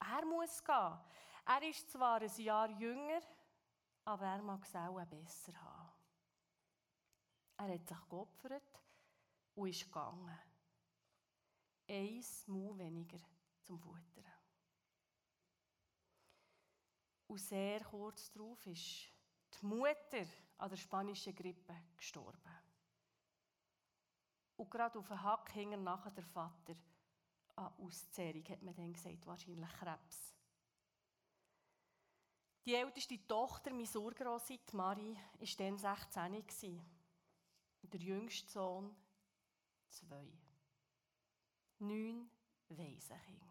Er 0.00 0.24
muss 0.24 0.64
gehen. 0.64 0.98
Er 1.44 1.62
ist 1.68 1.90
zwar 1.90 2.22
ein 2.22 2.34
Jahr 2.40 2.70
jünger, 2.70 3.20
aber 4.06 4.24
er 4.24 4.40
mag 4.40 4.64
es 4.64 4.74
auch 4.74 5.04
besser 5.04 5.52
haben. 5.60 5.92
Er 7.58 7.74
hat 7.74 7.86
sich 7.86 8.08
geopfert 8.08 8.80
und 9.54 9.68
ist 9.68 9.84
gegangen. 9.84 10.38
Eins 11.90 12.48
Mau 12.48 12.78
weniger 12.78 13.20
zum 13.60 13.78
Futtern. 13.78 14.32
Und 17.26 17.38
sehr 17.38 17.84
kurz 17.84 18.32
darauf 18.32 18.66
ist 18.66 19.11
die 19.60 19.66
Mutter 19.66 20.26
an 20.58 20.68
der 20.70 20.76
spanischen 20.76 21.34
Grippe 21.34 21.74
gestorben. 21.96 22.58
Und 24.56 24.70
gerade 24.70 24.98
auf 24.98 25.08
den 25.08 25.22
Hack 25.22 25.52
hing 25.52 25.82
nachher 25.82 26.10
der 26.10 26.24
Vater 26.24 26.76
an 27.56 27.72
Auszehrung, 27.78 28.44
hat 28.48 28.62
man 28.62 28.74
dann 28.74 28.92
gesagt, 28.92 29.26
wahrscheinlich 29.26 29.72
Krebs. 29.72 30.34
Die 32.64 32.74
älteste 32.74 33.26
Tochter, 33.26 33.72
meine 33.72 33.88
Urgrosse, 33.98 34.58
Marie, 34.72 35.16
war 35.16 35.48
dann 35.58 35.78
16. 35.78 36.44
Der 37.82 38.00
jüngste 38.00 38.48
Sohn 38.48 38.94
zwei. 39.88 40.32
Neun 41.80 42.30
Waisenkinder. 42.68 43.46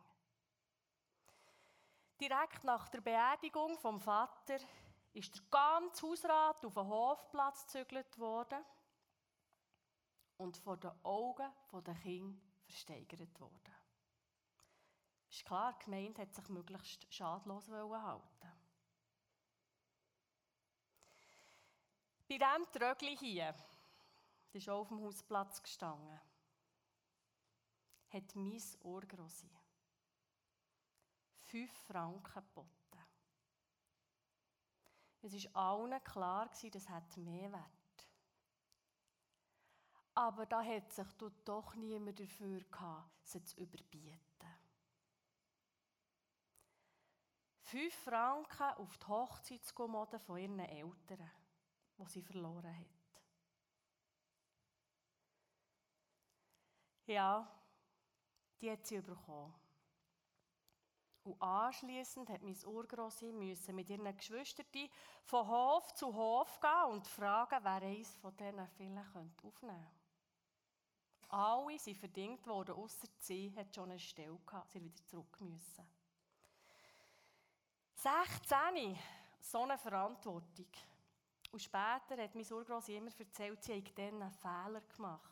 Direkt 2.22 2.64
nach 2.64 2.88
der 2.88 3.02
Beerdigung 3.02 3.78
vom 3.80 4.00
Vater 4.00 4.60
ist 5.14 5.36
der 5.36 5.44
ganze 5.50 6.08
Hausrat 6.08 6.66
auf 6.66 6.74
den 6.74 6.88
Hofplatz 6.88 7.66
gezügelt 7.66 8.18
worden 8.18 8.64
und 10.38 10.58
vor 10.58 10.78
den 10.78 10.92
Augen 11.04 11.52
der 11.86 11.96
Kinder 11.96 12.42
versteigert 12.64 13.40
worden. 13.40 13.76
Ist 15.30 15.46
klar, 15.46 15.74
die 15.74 15.86
Gemeinde 15.86 16.22
hat 16.22 16.34
sich 16.34 16.48
möglichst 16.50 17.14
schadlos 17.14 17.70
halten. 17.70 18.52
Bei 22.28 22.38
diesem 22.38 22.72
Trögli 22.72 23.18
hier, 23.18 23.54
das 23.54 24.62
ist 24.62 24.70
auch 24.70 24.82
auf 24.82 24.88
dem 24.88 25.02
Hausplatz 25.02 25.62
gestanden, 25.62 26.20
hat 28.10 28.36
mein 28.36 28.62
Ohrgrossi 28.84 29.50
fünf 31.52 31.74
Franken 31.84 32.34
geboten. 32.34 32.81
Es 35.24 35.54
war 35.54 35.80
allen 35.80 36.04
klar, 36.04 36.50
das 36.72 36.90
hat 36.90 37.18
mehr 37.18 37.52
Wert. 37.52 38.10
Aber 40.16 40.46
da 40.46 40.64
hat 40.64 40.92
sich 40.92 41.08
doch 41.46 41.76
niemand 41.76 42.20
dafür 42.20 42.60
gehabt, 42.62 43.28
sie 43.28 43.44
zu 43.44 43.62
überbieten. 43.62 44.20
Fünf 47.62 47.94
Franken 48.04 48.74
auf 48.78 48.98
die 48.98 49.08
Hochzeitskommode 49.08 50.20
von 50.20 50.38
ihren 50.38 50.60
Eltern, 50.60 51.32
die 51.98 52.06
sie 52.06 52.22
verloren 52.22 52.78
hat. 52.78 53.24
Ja, 57.06 57.50
die 58.60 58.72
hat 58.72 58.86
sie 58.86 59.00
bekommen. 59.00 59.61
Und 61.24 61.40
anschließend 61.42 62.30
hat 62.30 62.42
mein 62.42 62.58
Urgrossi 62.66 63.32
mit 63.32 63.90
ihren 63.90 64.18
Geschwistern 64.18 64.66
von 65.24 65.48
Hof 65.48 65.94
zu 65.94 66.14
Hof 66.14 66.60
gehen 66.60 66.92
und 66.92 67.08
fragen, 67.08 67.60
wer 67.62 67.82
eins 67.82 68.16
von 68.16 68.36
denen 68.38 68.68
vielleicht 68.68 69.44
aufnehmen 69.44 69.54
könnte. 69.54 70.02
Alle 71.30 71.80
sind 71.80 71.98
verdient 71.98 72.46
worden, 72.48 72.76
außer 72.76 73.08
sie 73.20 73.54
hat 73.56 73.74
schon 73.74 73.92
eine 73.92 74.00
Stelle 74.00 74.38
gehabt. 74.46 74.72
Sie 74.72 74.84
wieder 74.84 75.06
zurück 75.06 75.40
müssen. 75.40 75.88
16, 77.96 78.98
so 79.40 79.62
eine 79.62 79.78
Verantwortung. 79.78 80.68
Und 81.52 81.62
später 81.62 82.18
hat 82.18 82.34
mein 82.34 82.52
Urgrossi 82.52 82.96
immer 82.96 83.12
erzählt, 83.18 83.64
sie 83.64 83.76
hätte 83.76 83.94
dann 83.94 84.24
einen 84.24 84.32
Fehler 84.32 84.82
gemacht. 84.82 85.31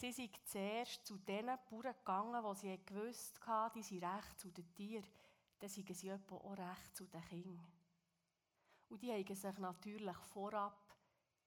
Sie 0.00 0.12
sind 0.12 0.34
zuerst 0.46 1.06
zu 1.06 1.18
den 1.18 1.44
Bauern 1.44 1.94
gegangen, 1.94 2.42
die 2.42 2.58
sie 2.58 2.80
gewusst 2.86 3.38
hatten, 3.46 3.80
die 3.80 3.82
sind 3.82 4.02
recht 4.02 4.40
zu 4.40 4.50
den 4.50 4.74
Tieren. 4.74 5.04
Dann 5.58 5.68
sind 5.68 5.94
sie 5.94 6.10
auch 6.10 6.56
recht 6.56 6.96
zu 6.96 7.04
den 7.04 7.20
Kindern. 7.20 7.70
Und 8.88 9.02
die 9.02 9.12
haben 9.12 9.34
sich 9.34 9.58
natürlich 9.58 10.16
vorab 10.32 10.96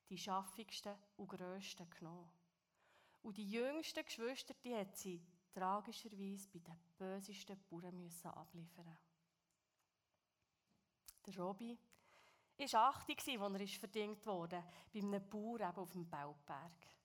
die 0.08 0.20
schaffigsten 0.20 0.96
und 1.18 1.30
grössten 1.30 1.90
genommen. 1.90 2.30
Und 3.24 3.38
die 3.38 3.50
jüngsten 3.50 4.06
Geschwister, 4.06 4.54
die 4.64 4.76
hat 4.76 4.96
sie 4.98 5.20
tragischerweise 5.52 6.48
bei 6.50 6.60
den 6.60 6.78
bösesten 6.96 7.60
Bauern 7.72 7.98
müssen 7.98 8.28
abliefern. 8.28 9.00
Der 11.26 11.38
Robby 11.40 11.76
war 12.60 12.90
80, 13.00 13.18
als 13.18 13.60
er 13.60 13.80
verdient 13.80 14.24
wurde, 14.28 14.64
bei 14.94 15.00
einem 15.00 15.28
Bauer 15.28 15.76
auf 15.76 15.92
dem 15.94 16.08
Bauberg. 16.08 17.03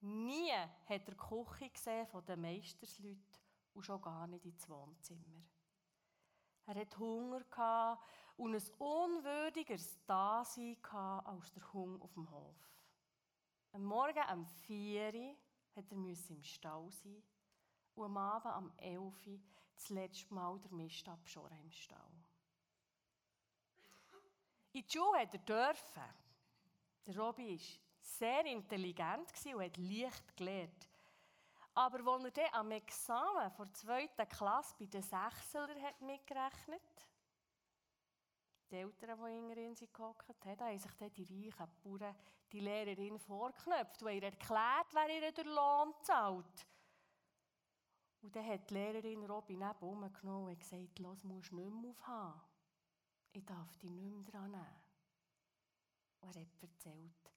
Nie 0.00 0.50
hat 0.52 0.70
er 0.88 0.98
die 0.98 1.16
Küche 1.16 1.70
gesehen 1.70 2.06
von 2.06 2.24
den 2.24 2.40
Meistersleuten 2.40 3.38
und 3.74 3.82
schon 3.84 4.00
gar 4.00 4.26
nicht 4.26 4.46
ins 4.46 4.68
Wohnzimmer. 4.68 5.42
Er 6.66 6.74
hatte 6.74 6.98
Hunger 6.98 7.98
und 8.36 8.54
ein 8.54 8.62
unwürdigeres 8.78 10.02
Dasein 10.06 10.76
als 10.84 11.52
der 11.52 11.72
Hunger 11.72 12.02
auf 12.02 12.14
dem 12.14 12.30
Hof. 12.30 12.56
Am 13.72 13.84
Morgen 13.84 14.22
um 14.32 14.46
4 14.46 15.14
Uhr 15.74 15.96
musste 15.96 16.32
er 16.32 16.36
im 16.36 16.44
Stall 16.44 16.90
sein 16.90 17.22
und 17.94 18.04
am 18.04 18.16
Abend 18.16 18.56
um 18.56 18.78
11 18.78 19.26
Uhr 19.26 19.40
das 19.74 19.88
letzte 19.90 20.32
Mal 20.32 20.58
der 20.60 20.72
Mist 20.72 21.08
abschoren 21.08 21.60
im 21.60 21.70
Stall. 21.70 22.24
In 24.72 24.82
die 24.82 24.90
Schule 24.90 25.18
hat 25.18 25.34
er 25.34 25.40
dürfen. 25.40 26.02
Der 27.06 27.18
Robby 27.18 27.58
war 27.58 27.89
sehr 28.00 28.44
intelligent 28.46 29.32
und 29.46 29.62
hat 29.62 29.76
leicht 29.76 30.36
gelernt. 30.36 30.88
Aber 31.74 32.14
als 32.14 32.24
er 32.24 32.30
dann 32.30 32.54
am 32.54 32.70
Examen 32.72 33.52
der 33.56 33.72
zweiten 33.72 34.28
Klasse 34.28 34.74
bei 34.78 34.86
den 34.86 35.02
Sechselern 35.02 35.82
hat 35.82 36.00
mitgerechnet 36.00 37.10
die 38.70 38.76
Eltern, 38.76 39.18
die 39.18 39.32
hinter 39.32 39.82
ihm 39.82 39.92
gehockt 39.92 40.28
haben, 40.28 40.60
haben 40.60 40.78
sich 40.78 40.92
dann 40.92 41.12
die 41.12 41.24
reichen 41.24 41.72
Bauern 41.82 42.14
die 42.52 42.60
Lehrerin 42.60 43.18
vorgeknöpft 43.18 44.02
und 44.02 44.12
ihr 44.12 44.22
erklärt, 44.22 44.86
wer 44.92 45.08
ihr 45.08 45.32
den 45.32 45.48
Lohn 45.48 45.94
zahlt. 46.02 46.66
Und 48.22 48.36
dann 48.36 48.46
hat 48.46 48.68
die 48.68 48.74
Lehrerin 48.74 49.24
Robin 49.24 49.58
neben 49.58 50.12
genommen 50.12 50.48
und 50.48 50.58
gesagt, 50.58 50.98
los, 50.98 51.24
musst 51.24 51.52
nicht 51.52 51.70
mehr 51.70 51.90
aufhaben. 51.90 52.40
Ich 53.32 53.44
darf 53.44 53.76
dich 53.78 53.90
nicht 53.90 54.14
mehr 54.14 54.24
dran 54.24 54.50
nehmen. 54.50 54.82
Und 56.20 56.36
er 56.36 56.42
hat 56.42 56.62
erzählt. 56.62 57.32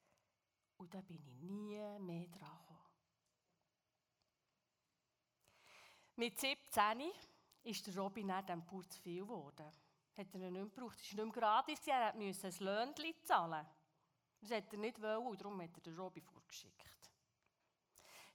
Und 0.84 0.94
dann 0.94 1.06
bin 1.06 1.18
ich 1.26 1.42
nie 1.42 1.80
mehr 2.00 2.28
dran 2.28 2.60
gekommen. 2.60 2.80
Mit 6.18 6.38
17 6.38 7.10
ist 7.64 7.88
der 7.88 7.96
Robin 7.96 8.28
nach 8.28 8.46
dem 8.46 8.66
Bauer 8.66 8.84
zu 8.90 9.00
viel 9.00 9.22
geworden. 9.22 9.72
Hat 10.18 10.28
er 10.34 10.42
ihn 10.42 10.42
nicht 10.42 10.52
mehr 10.52 10.66
gebraucht. 10.66 11.00
Es 11.00 11.16
war 11.16 11.24
nicht 11.24 11.36
mehr 11.36 11.42
gratis, 11.42 11.88
er 11.88 12.14
musste 12.14 12.48
ein 12.48 12.58
Löhnchen 12.60 13.16
zahlen. 13.24 13.66
Das 14.42 14.52
hat 14.52 14.74
er 14.74 14.80
nicht 14.80 15.02
wollen 15.02 15.26
und 15.26 15.40
darum 15.40 15.62
hat 15.62 15.74
er 15.74 15.82
den 15.84 15.96
Robby 15.98 16.20
vorgeschickt. 16.20 17.10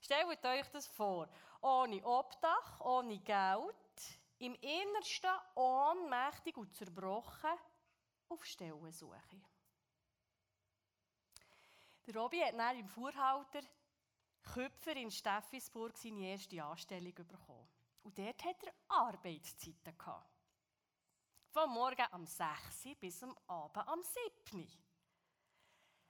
Stellt 0.01 0.43
euch 0.43 0.69
das 0.69 0.87
vor. 0.87 1.29
Ohne 1.61 2.03
Obdach, 2.03 2.79
ohne 2.79 3.19
Geld, 3.19 4.21
im 4.39 4.55
Innersten 4.55 5.29
ohnmächtig 5.53 6.57
und 6.57 6.73
zerbrochen 6.73 7.59
auf 8.27 8.43
Stellensuche. 8.43 9.39
Der 12.09 12.19
Robby 12.19 12.39
hat 12.39 12.57
dann 12.57 12.75
im 12.75 12.87
Fuhrhalter 12.87 13.61
Köpfer 14.41 14.95
in 14.95 15.11
Steffisburg 15.11 15.95
seine 15.95 16.31
erste 16.31 16.63
Anstellung 16.63 17.13
bekommen. 17.13 17.69
Und 18.01 18.17
dort 18.17 18.43
hat 18.43 18.63
er 18.63 18.73
Arbeitszeiten 18.87 19.95
gehabt. 19.95 20.27
Vom 21.51 21.71
Morgen 21.71 22.07
am 22.09 22.25
6 22.25 22.95
bis 22.99 23.21
am 23.21 23.37
Abend 23.45 23.87
am 23.87 24.01
7. 24.49 24.67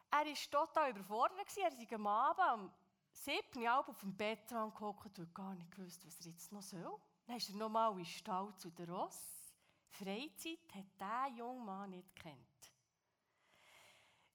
Er 0.10 0.26
war 0.26 0.50
total 0.50 0.92
überfordert. 0.92 1.58
Er 1.58 1.78
ist 1.78 1.92
am 1.92 2.08
Abend 2.08 2.40
am 2.40 2.74
7. 3.12 3.62
Uhr 3.62 3.80
auf 3.90 4.00
dem 4.00 4.16
Bett 4.16 4.54
angeguckt 4.54 5.20
und 5.20 5.36
gar 5.36 5.54
nicht 5.54 5.70
gewusst, 5.70 6.06
was 6.06 6.22
er 6.22 6.32
jetzt 6.32 6.50
noch 6.54 6.62
soll. 6.62 6.98
Dann 7.26 7.36
ist 7.36 7.50
er 7.50 7.58
nochmal 7.58 7.92
in 7.92 7.98
den 7.98 8.06
Stall 8.06 8.56
zu 8.56 8.72
der 8.72 8.88
Ross. 8.88 9.54
Freizeit 9.90 10.60
hat 10.74 10.86
dieser 10.98 11.28
junge 11.38 11.66
Mann 11.66 11.90
nicht 11.90 12.16
gekannt. 12.16 12.59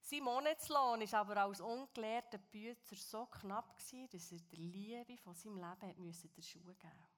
Sein 0.07 0.23
Monatslohn 0.23 1.01
war 1.01 1.21
aber 1.21 1.37
als 1.39 1.63
ungelehrter 1.63 2.37
Büter 2.37 2.95
so 2.95 3.25
knapp, 3.25 3.79
dass 3.79 4.33
er 4.33 4.39
der 4.39 4.59
Liebe 4.59 5.17
von 5.17 5.35
seinem 5.35 5.57
Leben 5.57 6.05
musste 6.05 6.29
den 6.29 6.43
Schuh 6.43 6.75
geben 6.75 7.09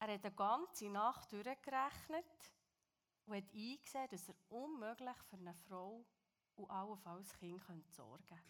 Er 0.00 0.12
hat 0.12 0.24
eine 0.26 0.34
ganze 0.34 0.90
Nacht 0.90 1.32
durchgerechnet 1.32 2.52
und 3.24 3.36
hat 3.36 3.54
eingesehen, 3.54 4.08
dass 4.10 4.28
er 4.28 4.34
unmöglich 4.50 5.16
für 5.30 5.36
eine 5.36 5.54
Frau 5.54 6.04
und 6.56 6.70
allenfalls 6.70 7.32
Kind 7.38 7.90
sorgen 7.90 8.26
könnte. 8.26 8.44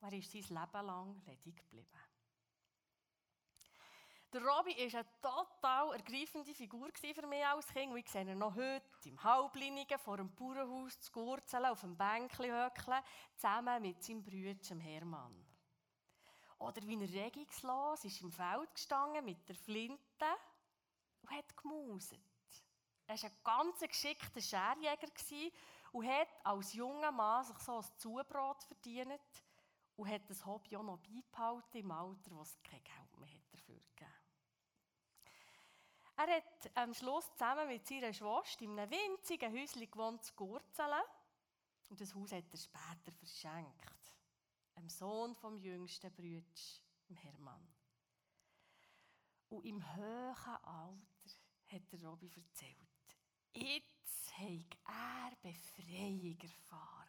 Und 0.00 0.12
er 0.12 0.18
ist 0.18 0.30
sein 0.30 0.42
Leben 0.42 0.86
lang 0.86 1.22
ledig 1.24 1.56
geblieben. 1.56 2.07
Der 4.30 4.42
Robby 4.42 4.76
war 4.76 5.00
eine 5.00 5.20
total 5.22 5.94
ergreifende 5.94 6.54
Figur 6.54 6.90
für 6.92 7.26
mich 7.26 7.46
als 7.46 7.66
Kind. 7.68 7.96
Ich 7.96 8.10
sehe 8.10 8.30
ihn 8.30 8.36
noch 8.36 8.54
heute 8.54 9.08
im 9.08 9.24
Halblinigen 9.24 9.98
vor 9.98 10.18
dem 10.18 10.34
Bauernhaus 10.34 11.00
zu 11.00 11.10
Gurzeln 11.12 11.64
auf 11.64 11.80
dem 11.80 11.96
Bänkchen 11.96 12.52
höckeln, 12.52 13.02
zusammen 13.34 13.80
mit 13.80 14.02
seinem 14.02 14.22
Bruder 14.22 14.84
Hermann. 14.84 15.46
Oder 16.58 16.82
wie 16.82 17.02
er 17.02 17.24
regungslos 17.24 18.04
ist 18.04 18.20
im 18.20 18.30
Feld 18.30 18.74
gestanden 18.74 19.24
mit 19.24 19.48
der 19.48 19.56
Flinte 19.56 20.26
und 21.22 21.30
hat 21.30 21.56
gemuset. 21.56 22.20
Er 23.06 23.16
war 23.16 23.30
ein 23.30 23.36
ganz 23.42 23.80
geschickter 23.80 24.42
Scherjäger 24.42 25.08
und 25.92 26.06
hat 26.06 26.28
als 26.44 26.74
junger 26.74 27.12
Mann 27.12 27.44
sich 27.44 27.58
so 27.60 27.78
ein 27.78 27.86
Zubrot 27.96 28.62
verdient 28.62 29.20
und 29.96 30.10
hat 30.10 30.28
das 30.28 30.44
Hobby 30.44 30.76
auch 30.76 30.82
noch 30.82 30.98
beibehalten 30.98 31.78
im 31.78 31.90
Alter, 31.90 32.30
wo 32.30 32.42
es 32.42 32.62
kein 32.62 32.84
Geld 32.84 33.18
mehr 33.18 33.28
hat 33.30 33.52
dafür 33.52 33.74
gegeben 33.74 34.18
Er 36.18 36.34
hat 36.34 36.70
am 36.74 36.92
Schluss 36.92 37.30
zusammen 37.34 37.68
mit 37.68 37.86
seiner 37.86 38.12
Schwester 38.12 38.62
in 38.62 38.76
einem 38.76 38.90
winzigen 38.90 39.52
Häuschen 39.52 39.88
gewohnt 39.88 40.24
zu 40.24 40.34
Gurzelen. 40.34 41.04
Und 41.88 42.00
das 42.00 42.12
Haus 42.12 42.32
hat 42.32 42.44
er 42.50 42.58
später 42.58 43.12
verschenkt. 43.16 44.16
Dem 44.76 44.88
Sohn 44.88 45.36
vom 45.36 45.56
jüngsten 45.56 46.12
Bruder, 46.12 47.22
Hermann. 47.22 47.72
Und 49.48 49.64
im 49.64 49.96
hohen 49.96 50.34
Alter 50.64 50.98
hat 51.68 51.92
der 51.92 52.04
Robby 52.04 52.32
erzählt, 52.34 52.76
Jetzt 53.52 54.32
hat 54.36 54.76
er 54.86 55.36
Befreiung 55.40 56.36
erfahren. 56.40 57.08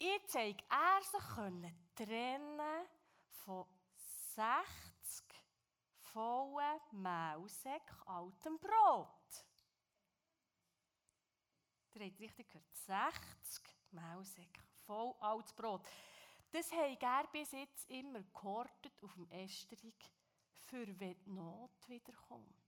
Jetzt 0.00 0.34
hat 0.34 0.64
er 0.68 1.00
sich 1.00 1.78
trennen 1.94 2.86
von 3.28 3.66
60 4.34 4.93
vollen 6.14 6.80
Maussäck 6.92 7.92
altem 8.06 8.56
Brot. 8.60 9.44
Ihr 11.92 12.06
habt 12.06 12.20
richtig 12.20 12.48
gehört, 12.48 12.76
60 12.76 13.62
Maussäck 13.90 14.60
voll 14.86 15.14
altes 15.18 15.52
Brot. 15.52 15.82
Das 16.52 16.70
hat 16.72 17.02
er 17.02 17.26
bis 17.32 17.50
jetzt 17.50 17.90
immer 17.90 18.22
gehortet 18.22 18.92
auf 19.02 19.12
dem 19.14 19.28
Esterich, 19.30 20.12
für 20.52 20.86
wenn 21.00 21.18
die 21.24 21.30
Not 21.30 21.88
wiederkommt. 21.88 22.63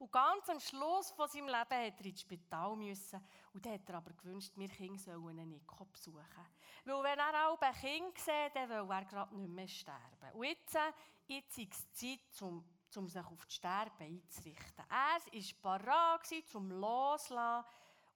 Und 0.00 0.10
ganz 0.10 0.48
am 0.48 0.58
Schluss 0.58 1.10
von 1.10 1.28
seinem 1.28 1.48
Leben 1.48 1.58
hat 1.58 2.00
er 2.00 2.06
ins 2.06 2.22
Spital 2.22 2.74
müssen. 2.74 3.22
Und 3.52 3.66
dann 3.66 3.74
hat 3.74 3.86
er 3.86 3.96
aber 3.96 4.14
gewünscht, 4.14 4.52
wir 4.56 4.68
Kinder 4.70 4.98
sollen 4.98 5.38
ihn 5.38 5.50
nicht 5.50 5.66
besuchen. 5.92 6.46
Weil 6.86 7.02
wenn 7.02 7.18
er 7.18 7.50
auch 7.50 7.60
ein 7.60 7.74
Kind 7.74 8.16
sieht, 8.16 8.54
dann 8.54 8.70
will 8.70 8.90
er 8.90 9.04
gerade 9.04 9.36
nicht 9.36 9.50
mehr 9.50 9.68
sterben. 9.68 10.32
Und 10.32 10.44
jetzt, 10.44 10.78
jetzt 11.26 11.58
ist 11.58 11.74
es 11.74 11.92
Zeit, 11.92 12.42
um, 12.42 12.64
um 12.96 13.08
sich 13.08 13.22
auf 13.22 13.44
das 13.44 13.54
Sterben 13.54 14.02
einzurichten. 14.02 14.86
Er 14.88 15.20
war 15.62 15.78
bereit, 15.78 16.48
zum 16.48 16.70
Loslassen. 16.70 17.68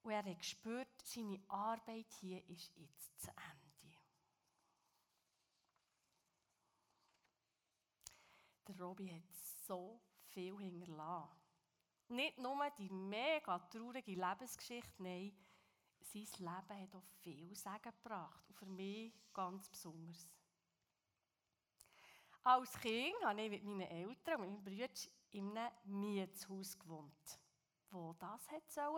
Und 0.04 0.10
er 0.10 0.24
hat 0.24 0.38
gespürt, 0.38 0.88
seine 1.02 1.38
Arbeit 1.48 2.10
hier 2.18 2.48
ist 2.48 2.74
jetzt 2.78 3.20
zu 3.20 3.28
Ende. 3.28 3.98
Der 8.68 8.80
Robby 8.80 9.08
hat 9.10 9.34
so 9.66 10.00
viel 10.30 10.56
hinterlassen. 10.56 11.43
Nicht 12.08 12.38
nur 12.38 12.70
die 12.78 12.90
mega 12.90 13.58
traurige 13.58 14.12
Lebensgeschichte, 14.12 15.02
nein, 15.02 15.34
sein 16.00 16.28
Leben 16.38 16.82
hat 16.82 16.94
auch 16.94 17.04
viel 17.22 17.54
Segen 17.54 17.92
gebracht. 18.02 18.44
Und 18.48 18.54
für 18.56 18.66
mich 18.66 19.12
ganz 19.32 19.68
besonders. 19.68 20.28
Als 22.42 22.78
Kind 22.78 23.16
habe 23.24 23.40
ich 23.42 23.50
mit 23.50 23.64
meinen 23.64 23.88
Eltern 23.88 24.42
und 24.42 24.48
meinen 24.48 24.64
Brüdern 24.64 24.90
in 25.30 25.56
einem 25.56 25.72
Mietshaus 25.84 26.78
gewohnt, 26.78 27.40
wo 27.90 28.12
das 28.18 28.46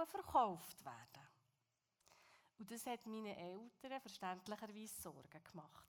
verkauft 0.08 0.84
werden. 0.84 1.28
Und 2.58 2.70
das 2.70 2.86
hat 2.86 3.06
meine 3.06 3.36
Eltern 3.36 4.00
verständlicherweise 4.00 5.00
Sorgen 5.00 5.44
gemacht. 5.44 5.86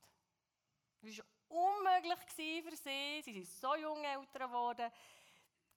Es 1.02 1.18
war 1.18 1.26
unmöglich 1.48 2.20
für 2.20 2.76
sie, 2.76 3.22
sie 3.24 3.34
sind 3.34 3.48
so 3.48 3.76
junge 3.76 4.06
Eltern 4.06 4.50
geworden, 4.50 4.92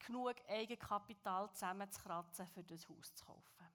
genug 0.00 0.34
Eigenkapital 0.48 1.52
zusammenzukratzen, 1.52 2.46
für 2.46 2.64
das 2.64 2.88
Haus 2.88 3.14
zu 3.14 3.24
kaufen. 3.24 3.68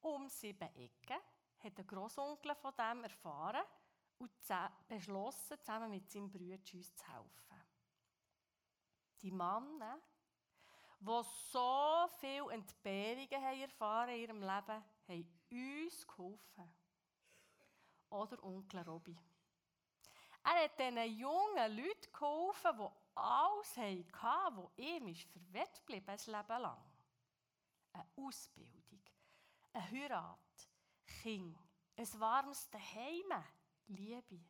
Um 0.00 0.28
sieben 0.28 0.68
Ecken 0.76 1.20
hat 1.58 1.78
der 1.78 1.84
Großonkel 1.84 2.54
von 2.56 2.74
dem 2.76 3.04
erfahren 3.04 3.64
und 4.18 4.30
beschlossen, 4.88 5.58
zusammen 5.60 5.90
mit 5.90 6.10
seinem 6.10 6.30
Bruder 6.30 6.58
uns 6.74 6.94
zu 6.94 7.06
helfen. 7.06 7.62
Die 9.20 9.30
Männer, 9.30 10.00
die 10.98 11.22
so 11.50 12.08
viele 12.18 12.52
Entbehrungen 12.52 13.60
erfahren 13.60 14.10
in 14.10 14.20
ihrem 14.20 14.40
Leben, 14.40 14.84
haben 15.08 15.40
uns 15.50 16.06
geholfen. 16.06 16.74
Oder 18.10 18.42
Onkel 18.44 18.80
Robby. 18.82 19.16
Er 20.44 20.64
hat 20.64 20.78
diesen 20.78 21.18
jungen 21.18 21.76
Leuten 21.76 22.12
geholfen, 22.12 22.76
die 22.76 23.01
alles 23.14 23.76
hatten, 23.76 24.56
was 24.56 24.70
ihm 24.76 25.08
ist 25.08 25.28
verwehrt 25.28 25.78
geblieben, 25.86 26.08
ein 26.08 26.18
Leben 26.18 26.62
lang. 26.62 26.84
Eine 27.92 28.06
Ausbildung, 28.16 29.02
eine 29.72 29.90
Heirat, 29.90 30.68
Kind, 31.06 31.58
ein 31.96 32.20
warmes 32.20 32.68
Heim, 32.72 33.44
Liebe. 33.88 34.40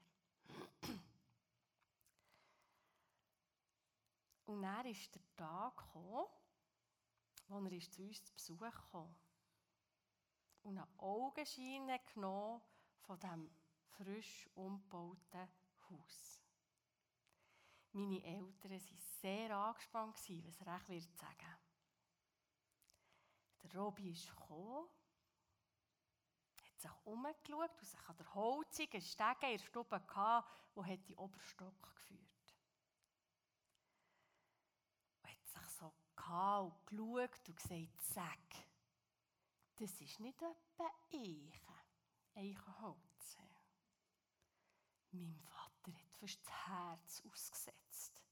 Und 4.46 4.62
dann 4.62 4.86
ist 4.86 5.14
der 5.14 5.22
Tag 5.36 5.76
gekommen, 5.76 6.26
wo 7.48 7.64
er 7.64 7.80
zu 7.90 8.02
uns 8.02 8.24
zu 8.24 8.32
Besuch 8.34 8.90
kam. 8.90 9.14
Und 10.62 10.78
einen 10.78 10.98
Augenschein 10.98 11.98
genommen 12.14 12.62
von 13.00 13.18
diesem 13.18 13.50
frisch 13.96 14.48
umgebauten 14.54 15.48
Haus. 15.90 16.31
Meine 17.92 18.22
Eltern 18.24 18.70
waren 18.70 18.98
sehr 19.20 19.56
angespannt, 19.56 20.16
was 20.16 20.60
er 20.60 20.66
recht 20.66 20.88
wird 20.88 21.16
sagen. 21.18 21.56
Der 23.62 23.74
Robby 23.76 24.10
ist 24.12 24.28
gekommen, 24.28 24.88
hat 26.64 26.80
sich 26.80 26.90
umgeschaut 27.04 27.70
und 27.78 27.86
sich 27.86 28.08
an 28.08 28.16
der 28.16 28.34
holzigen 28.34 29.00
Stege 29.00 29.52
in 29.52 29.58
der 29.58 29.64
Stube 29.64 30.00
gehabt, 30.00 30.50
wo 30.74 30.84
hat 30.84 31.06
die 31.06 31.16
Oberstock 31.16 31.82
geführt. 31.82 32.54
Und 35.22 35.30
hat 35.30 35.46
sich 35.46 35.68
so 35.78 35.92
und 36.16 36.16
geschaut 36.88 37.48
und 37.48 37.56
gesagt, 37.56 38.02
sag, 38.02 38.38
das 39.76 40.00
ist 40.00 40.18
nicht 40.18 40.40
etwa 40.40 40.90
Eichen, 41.12 41.80
Eichenholz. 42.34 43.38
Mein 45.10 45.51
Hat 46.22 46.30
fast 46.30 46.46
das 46.46 46.68
Herz 46.68 47.22
ausgesetzt. 47.26 48.22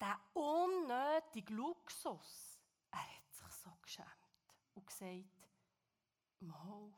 Der 0.00 0.18
unnötige 0.34 1.54
Luxus, 1.54 2.58
er 2.90 2.98
hat 2.98 3.32
sich 3.32 3.52
so 3.62 3.70
geschämt 3.80 4.08
und 4.74 4.86
gesagt, 4.86 5.24
Mal, 6.40 6.92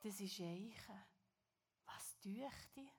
das 0.00 0.20
ist 0.20 0.40
Eichen. 0.40 1.04
Was 1.84 2.18
tue 2.20 2.46
ich 2.46 2.92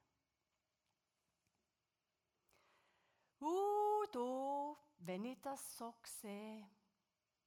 Uh, 3.41 4.05
du, 4.11 4.77
wenn 4.99 5.25
ich 5.25 5.39
das 5.41 5.77
so 5.77 5.93
sehe, 6.03 6.69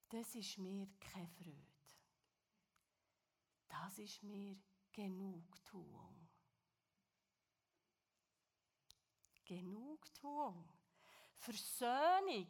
das 0.08 0.34
ist 0.34 0.58
mir 0.58 0.88
keine 1.00 1.28
Freude. 1.28 1.66
Das 3.68 3.98
ist 3.98 4.22
mir 4.22 4.56
Genugtuung. 4.92 6.17
Genugtuung. 9.48 10.68
Versöhnung, 11.38 12.46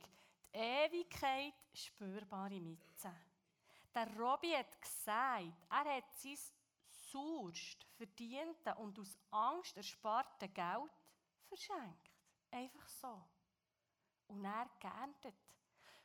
die 0.52 0.58
Ewigkeit 0.58 1.54
spürbare 1.72 2.60
Mitte. 2.60 3.14
Der 3.94 4.18
Robby 4.18 4.50
hat 4.50 4.80
gesagt, 4.80 5.66
er 5.70 5.96
hat 5.96 6.12
sein 6.16 6.36
sauerst 7.12 7.86
verdiente 7.96 8.74
und 8.74 8.98
aus 8.98 9.16
Angst 9.30 9.76
ersparte 9.76 10.48
Geld 10.48 10.90
verschenkt. 11.46 12.10
Einfach 12.50 12.88
so. 12.88 13.22
Und 14.26 14.44
er 14.44 14.68
geerntet. 14.80 15.36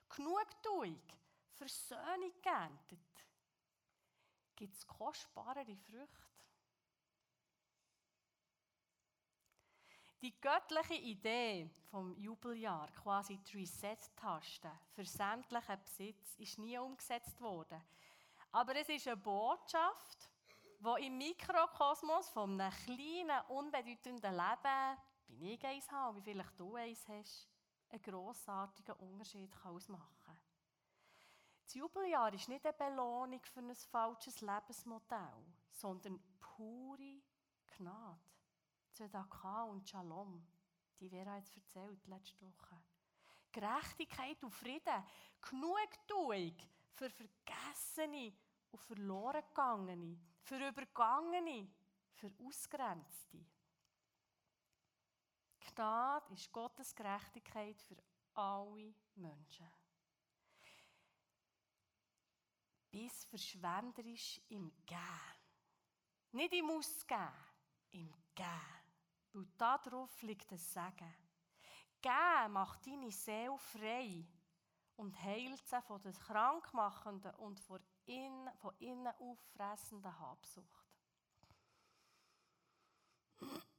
Genugtuung, 0.09 1.01
Versöhnung 1.53 2.33
geerntet. 2.41 2.99
Gibt 4.55 4.75
es 4.75 4.85
kostbarere 4.85 5.75
Früchte? 5.75 6.32
Die 10.23 10.39
göttliche 10.39 10.93
Idee 10.93 11.69
vom 11.91 12.15
Jubeljahr, 12.15 12.89
quasi 12.93 13.37
die 13.39 13.57
Reset-Taste 13.57 14.71
für 14.95 15.03
sämtlichen 15.03 15.77
Besitz, 15.83 16.35
ist 16.37 16.57
nie 16.59 16.77
umgesetzt 16.77 17.41
worden. 17.41 17.83
Aber 18.53 18.73
es 18.73 18.87
ist 18.87 19.05
eine 19.05 19.17
Botschaft, 19.17 20.29
die 20.79 21.07
im 21.07 21.17
Mikrokosmos 21.17 22.29
von 22.29 22.57
einem 22.57 22.71
kleinen, 22.71 23.45
unbedeutenden 23.49 24.33
Leben, 24.33 24.97
wie 25.27 25.55
ich 25.55 25.65
eins 25.65 25.91
habe, 25.91 26.15
wie 26.15 26.21
vielleicht 26.21 26.57
du 26.57 26.73
eins 26.75 27.05
hast, 27.05 27.49
einen 27.89 28.01
grossartigen 28.01 28.95
Unterschied 28.95 29.53
ausmachen 29.65 30.23
kann. 30.23 30.39
Das 31.65 31.73
Jubeljahr 31.73 32.33
ist 32.33 32.47
nicht 32.47 32.65
eine 32.65 32.71
Belohnung 32.71 33.41
für 33.43 33.59
ein 33.59 33.75
falsches 33.75 34.39
Lebensmodell, 34.39 35.53
sondern 35.69 36.17
pure 36.39 37.21
Gnade. 37.77 38.32
Zedakah 38.93 39.63
und 39.63 39.89
Shalom, 39.89 40.45
die 40.99 41.09
Vera 41.09 41.31
hat 41.31 41.55
erzählt 41.55 42.05
letzte 42.05 42.39
Woche. 42.41 42.79
Gerechtigkeit 43.51 44.43
und 44.43 44.51
Frieden, 44.51 45.03
Genugtuung 45.41 46.55
für 46.93 47.09
Vergessene 47.09 48.33
und 48.69 48.79
verloren 48.79 49.43
gegangene, 49.49 50.19
für 50.41 50.67
Übergangene, 50.67 51.67
für 52.13 52.31
Ausgrenzte. 52.45 53.43
Gnade 55.59 56.31
ist 56.33 56.51
Gottes 56.51 56.93
Gerechtigkeit 56.93 57.81
für 57.81 57.97
alle 58.35 58.93
Menschen. 59.15 59.71
Bis 62.91 63.25
verschwenderisch 63.25 64.39
im 64.49 64.71
Gehen. 64.85 64.99
Nicht 66.31 66.53
im 66.53 66.69
Ausgehen, 66.69 67.33
im 67.89 68.13
Gehen. 68.35 68.82
Weil 69.33 69.47
darauf 69.57 70.21
liegt 70.21 70.51
ein 70.51 70.57
Segen. 70.57 71.13
Gehen 72.01 72.51
macht 72.51 72.85
deine 72.85 73.11
Seele 73.11 73.57
frei 73.57 74.25
und 74.95 75.19
heilt 75.21 75.65
sie 75.67 75.81
von 75.81 76.01
der 76.01 76.13
krankmachenden 76.13 77.33
und 77.35 77.59
von 77.59 77.81
innen, 78.05 78.53
von 78.57 78.75
innen 78.79 79.07
auffressenden 79.07 80.19
Habsucht. 80.19 80.87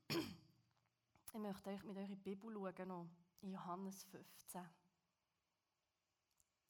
Ich 0.08 1.40
möchte 1.40 1.70
euch 1.70 1.82
mit 1.82 2.08
die 2.08 2.16
Bibel 2.16 2.52
schauen, 2.52 3.10
in 3.40 3.50
Johannes 3.50 4.04
15. 4.04 4.62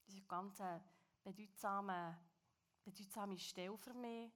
Das 0.00 0.08
ist 0.08 0.16
eine 0.16 0.26
ganz 0.26 0.62
bedeutsame, 1.22 2.18
bedeutsame 2.82 3.38
Stelle 3.38 3.76
für 3.78 3.94
mich 3.94 4.32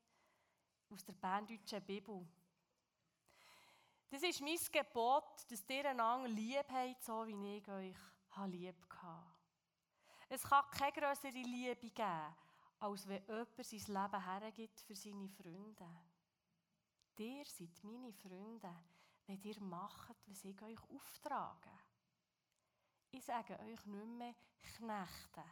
aus 0.90 1.04
der 1.04 1.14
berndeutschen 1.14 1.84
Bibel. 1.84 2.26
Das 4.10 4.22
ist 4.22 4.40
mein 4.40 4.58
Gebot, 4.72 5.44
dass 5.50 5.68
ihr 5.68 5.90
einander 5.90 6.28
lieb 6.28 6.64
habt, 6.70 7.04
so 7.04 7.26
wie 7.26 7.58
ich 7.58 7.68
euch 7.68 7.96
lieb 8.46 8.86
hatte. 9.02 9.38
Es 10.30 10.42
kann 10.42 10.64
keine 10.70 10.92
größere 10.92 11.32
Liebe 11.32 11.90
geben, 11.90 12.34
als 12.78 13.06
wenn 13.06 13.22
jemand 13.26 13.64
sein 13.64 13.94
Leben 13.94 14.24
hergibt 14.24 14.80
für 14.80 14.94
seine 14.94 15.28
Freunde. 15.28 15.86
Ihr 17.18 17.44
seid 17.44 17.84
meine 17.84 18.12
Freunde, 18.12 18.74
wenn 19.26 19.42
ihr 19.42 19.60
macht, 19.60 20.16
was 20.26 20.44
ich 20.44 20.62
euch 20.62 20.78
auftrage. 20.88 21.70
Ich 23.10 23.24
sage 23.24 23.58
euch 23.60 23.84
nicht 23.86 24.06
mehr 24.06 24.34
Knechte, 24.76 25.44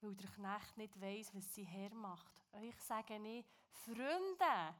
weil 0.00 0.14
der 0.14 0.30
Knecht 0.30 0.76
nicht 0.76 1.00
weiß, 1.00 1.34
was 1.34 1.54
sie 1.54 1.64
hermacht. 1.64 2.32
Euch 2.52 2.80
sage 2.80 3.16
ich 3.16 3.44
Freunde, 3.70 4.74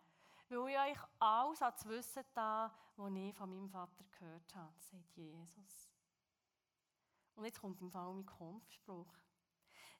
weil 0.48 0.68
ich 0.68 0.78
euch 0.78 1.04
alles 1.18 1.62
ans 1.62 1.84
Wissen 1.86 2.24
da, 2.34 2.72
was 2.96 3.12
ich 3.12 3.34
von 3.34 3.50
meinem 3.50 3.68
Vater 3.68 4.04
gehört 4.18 4.54
habe, 4.54 4.74
sagt 4.78 5.16
Jesus. 5.16 5.90
Und 7.34 7.44
jetzt 7.44 7.60
kommt 7.60 7.80
im 7.80 7.90
Fall 7.90 8.12
mein 8.12 8.26
Kampfspruch. 8.26 9.12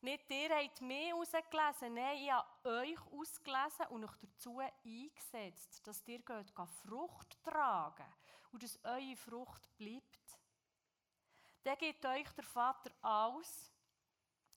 Nicht 0.00 0.30
ihr 0.30 0.50
habt 0.50 0.80
mich 0.82 1.12
ausgelesen, 1.12 1.94
nein, 1.94 2.18
ich 2.18 2.30
habe 2.30 2.68
euch 2.68 3.00
ausgelesen 3.12 3.86
und 3.90 4.04
euch 4.04 4.16
dazu 4.20 4.58
eingesetzt, 4.58 5.86
dass 5.86 6.06
ihr 6.06 6.20
geht, 6.20 6.52
Frucht 6.84 7.42
tragen 7.42 8.06
und 8.52 8.62
dass 8.62 8.78
eure 8.84 9.16
Frucht 9.16 9.76
bleibt. 9.76 10.38
Dann 11.64 11.78
gibt 11.78 12.04
euch 12.06 12.30
der 12.32 12.44
Vater 12.44 12.92
alles, 13.02 13.72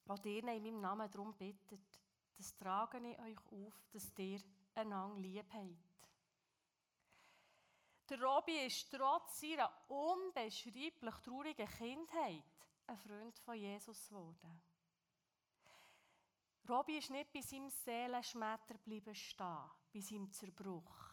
was 0.04 0.24
ihr 0.24 0.38
in 0.38 0.46
meinem 0.46 0.80
Namen 0.80 1.10
darum 1.10 1.34
bittet. 1.34 2.00
Das 2.36 2.54
trage 2.56 2.98
ich 2.98 3.18
euch 3.18 3.38
auf, 3.50 3.74
dass 3.90 4.12
ihr 4.18 4.40
einander 4.74 5.20
lieb 5.20 5.46
habt. 5.52 6.08
Der 8.08 8.20
Robby 8.20 8.66
ist 8.66 8.90
trotz 8.90 9.40
seiner 9.40 9.70
unbeschreiblich 9.88 11.14
traurigen 11.22 11.68
Kindheit 11.68 12.42
ein 12.86 12.98
Freund 12.98 13.38
von 13.38 13.54
Jesus 13.54 14.08
geworden. 14.08 14.62
Robby 16.68 16.98
ist 16.98 17.10
nicht 17.10 17.32
bei 17.32 17.40
seinem 17.40 17.70
Seelenschmetter 17.70 18.74
geblieben 18.74 19.14
stehen, 19.14 19.70
bei 19.92 20.00
seinem 20.00 20.30
Zerbruch. 20.32 21.10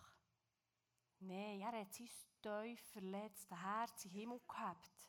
Nein, 1.20 1.62
er 1.62 1.82
hat 1.82 1.93
sein 1.93 2.10
tief 2.41 2.82
verletztes 2.91 3.52
Herz 3.52 4.06
im 4.06 4.12
Himmel 4.12 4.39
gehabt. 4.48 5.08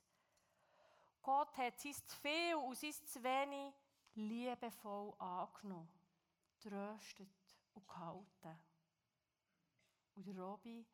Gott 1.22 1.56
hat 1.56 1.78
sein 1.78 1.94
zu 1.94 2.16
viel 2.20 2.54
und 2.54 2.76
sein 2.76 2.92
zu 2.92 3.22
wenig 3.22 3.74
liebevoll 4.14 5.14
angenommen, 5.18 5.88
tröstet 6.60 7.37
und 7.78 7.88
gehalten. 7.88 8.58
Und 10.14 10.38
Robby 10.38 10.86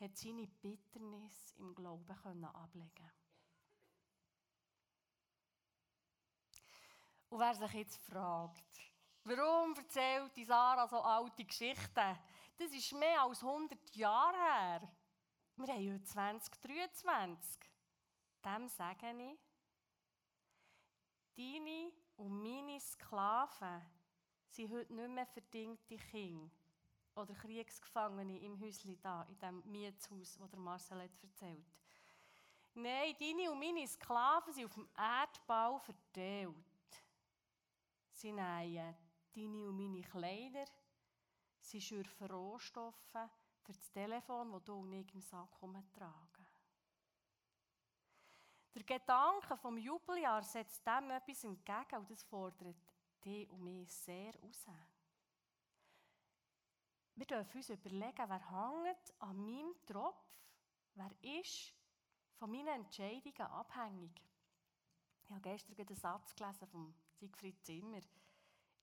hat 0.00 0.16
seine 0.16 0.46
Bitternis 0.46 1.54
im 1.58 1.74
Glauben 1.74 2.44
ablegen 2.44 3.12
Und 7.28 7.38
wer 7.38 7.54
sich 7.54 7.72
jetzt 7.72 7.96
fragt, 7.96 8.92
warum 9.24 9.74
erzählt 9.74 10.36
die 10.36 10.44
Sarah 10.44 10.86
so 10.86 11.00
alte 11.00 11.44
Geschichten? 11.44 12.18
Das 12.58 12.70
ist 12.70 12.92
mehr 12.92 13.22
als 13.22 13.42
100 13.42 13.96
Jahre 13.96 14.36
her. 14.36 14.92
Wir 15.56 15.68
haben 15.68 15.92
heute 15.94 16.04
2023. 16.04 17.70
Dem 18.44 18.68
sage 18.68 19.10
ich, 19.10 19.38
Deine 21.34 21.92
und 22.16 22.42
meine 22.42 22.78
Sklaven 22.78 23.82
sind 24.52 24.70
heute 24.70 24.92
nicht 24.92 25.08
mehr 25.08 25.26
verdingte 25.26 25.96
Kinder 25.96 26.50
oder 27.14 27.34
Kriegsgefangene 27.34 28.38
im 28.40 28.60
Häuschen 28.60 29.00
da, 29.00 29.22
in 29.24 29.38
dem 29.38 29.62
Mietshaus, 29.70 30.38
das 30.38 30.56
Marcel 30.56 31.02
hat 31.02 31.10
erzählt. 31.22 31.64
Nein, 32.74 33.14
deine 33.18 33.50
und 33.50 33.58
meine 33.58 33.86
Sklaven 33.86 34.52
sind 34.52 34.64
auf 34.66 34.74
dem 34.74 34.88
Erdbau 34.96 35.78
verteilt. 35.78 36.54
Sie 38.12 38.32
nähen 38.32 38.94
deine 39.34 39.68
und 39.68 39.76
meine 39.76 40.02
Kleider, 40.02 40.64
sie 41.60 41.80
schürfen 41.80 42.30
Rohstoffe 42.30 43.12
für 43.12 43.72
das 43.72 43.90
Telefon, 43.90 44.52
das 44.52 44.64
du 44.64 44.74
und 44.74 44.92
ich 44.92 45.14
im 45.14 45.20
Sack 45.20 45.58
tragen. 45.92 46.46
Der 48.74 48.82
Gedanke 48.84 49.56
vom 49.58 49.76
Jubeljahr 49.76 50.42
setzt 50.42 50.86
dem 50.86 51.10
etwas 51.10 51.44
entgegen 51.44 51.96
und 51.98 52.10
das 52.10 52.22
fordert 52.22 52.91
dich 53.24 53.48
und 53.50 53.62
mich 53.62 53.92
sehr 53.92 54.34
raus. 54.42 54.66
Wir 57.14 57.26
dürfen 57.26 57.58
uns 57.58 57.68
überlegen, 57.68 58.28
wer 58.28 58.84
hängt 58.84 59.14
an 59.18 59.36
meinem 59.44 59.74
Tropf, 59.86 60.40
wer 60.94 61.12
ist 61.20 61.74
von 62.34 62.50
meinen 62.50 62.84
Entscheidungen 62.84 63.42
abhängig. 63.42 64.22
Ich 65.22 65.30
habe 65.30 65.40
gestern 65.40 65.78
einen 65.78 65.96
Satz 65.96 66.34
gelesen 66.34 66.66
von 66.66 66.94
Siegfried 67.12 67.62
Zimmer. 67.64 68.00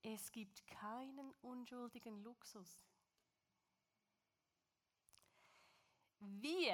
Es 0.01 0.31
gibt 0.31 0.65
keinen 0.67 1.31
unschuldigen 1.41 2.23
Luxus. 2.23 2.79
Wie 6.19 6.71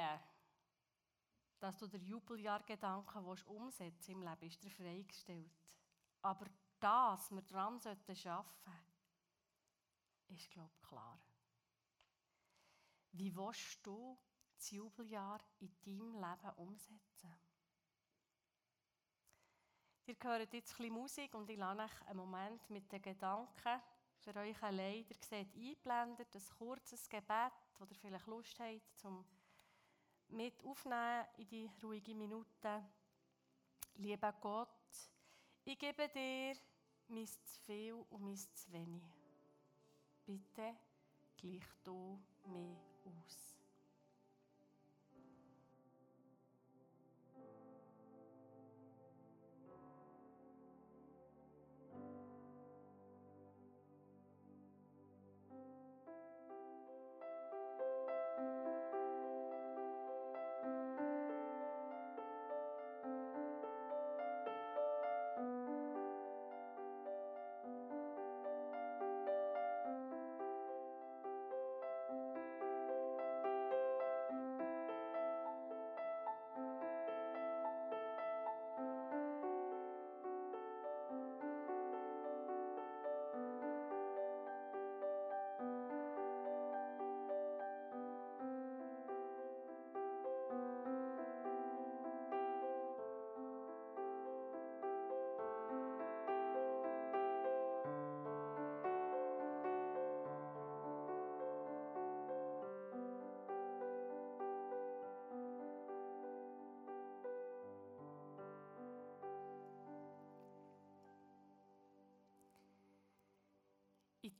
dass 1.60 1.78
du 1.78 1.88
den 1.88 2.06
Jubeljahrgedanken 2.06 3.26
umsetzen 3.46 4.12
im 4.12 4.22
Leben, 4.22 4.46
ist 4.46 4.64
dir 4.64 4.70
freigestellt. 4.70 5.52
Aber 6.22 6.46
das, 6.80 7.32
wir 7.32 7.42
daran 7.42 7.76
arbeiten 7.76 8.16
sollten, 8.16 8.46
ist, 10.28 10.50
glaube 10.50 10.72
ich, 10.76 10.88
klar. 10.88 11.20
Wie 13.12 13.36
willst 13.36 13.86
du 13.86 14.18
das 14.56 14.72
Jubeljahr 14.72 15.40
in 15.60 15.74
deinem 15.82 16.14
Leben 16.16 16.50
umsetzen? 16.58 17.36
Ihr 20.08 20.16
hört 20.22 20.54
jetzt 20.54 20.72
ein 20.72 20.78
bisschen 20.78 20.94
Musik 20.94 21.34
und 21.34 21.50
ich 21.50 21.58
lasse 21.58 21.82
euch 21.82 22.08
einen 22.08 22.18
Moment 22.18 22.70
mit 22.70 22.92
den 22.92 23.02
Gedanken 23.02 23.82
für 24.18 24.36
euch 24.36 24.62
allein. 24.62 25.06
Ihr 25.08 25.16
seht 25.22 25.56
eingeblendet 25.56 26.36
ein 26.36 26.58
kurzes 26.58 27.10
Gebet, 27.10 27.54
das 27.80 27.90
ihr 27.90 27.96
vielleicht 27.96 28.28
Lust 28.28 28.60
habt, 28.60 28.98
zum 28.98 29.26
mit 30.30 30.64
aufnehmen 30.64 31.26
in 31.38 31.48
die 31.48 31.72
ruhige 31.84 32.16
Minute. 32.16 32.84
Lieber 33.96 34.34
Gott, 34.34 34.75
ich 35.66 35.80
gebe 35.80 36.08
dir 36.10 36.56
mein 37.08 37.26
zu 37.26 37.60
viel 37.66 37.94
und 37.94 38.22
mein 38.22 38.38
zu 38.38 38.72
wenig. 38.72 39.04
Bitte 40.26 40.76
gleich 41.38 41.68
du 41.84 42.20
mir 42.46 42.78
aus. 43.04 43.55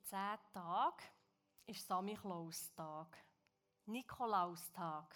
Zehn 0.06 0.38
Tagen 0.54 1.04
ist 1.66 1.88
Samichlaustag, 1.88 3.18
Nikolaustag. 3.88 5.16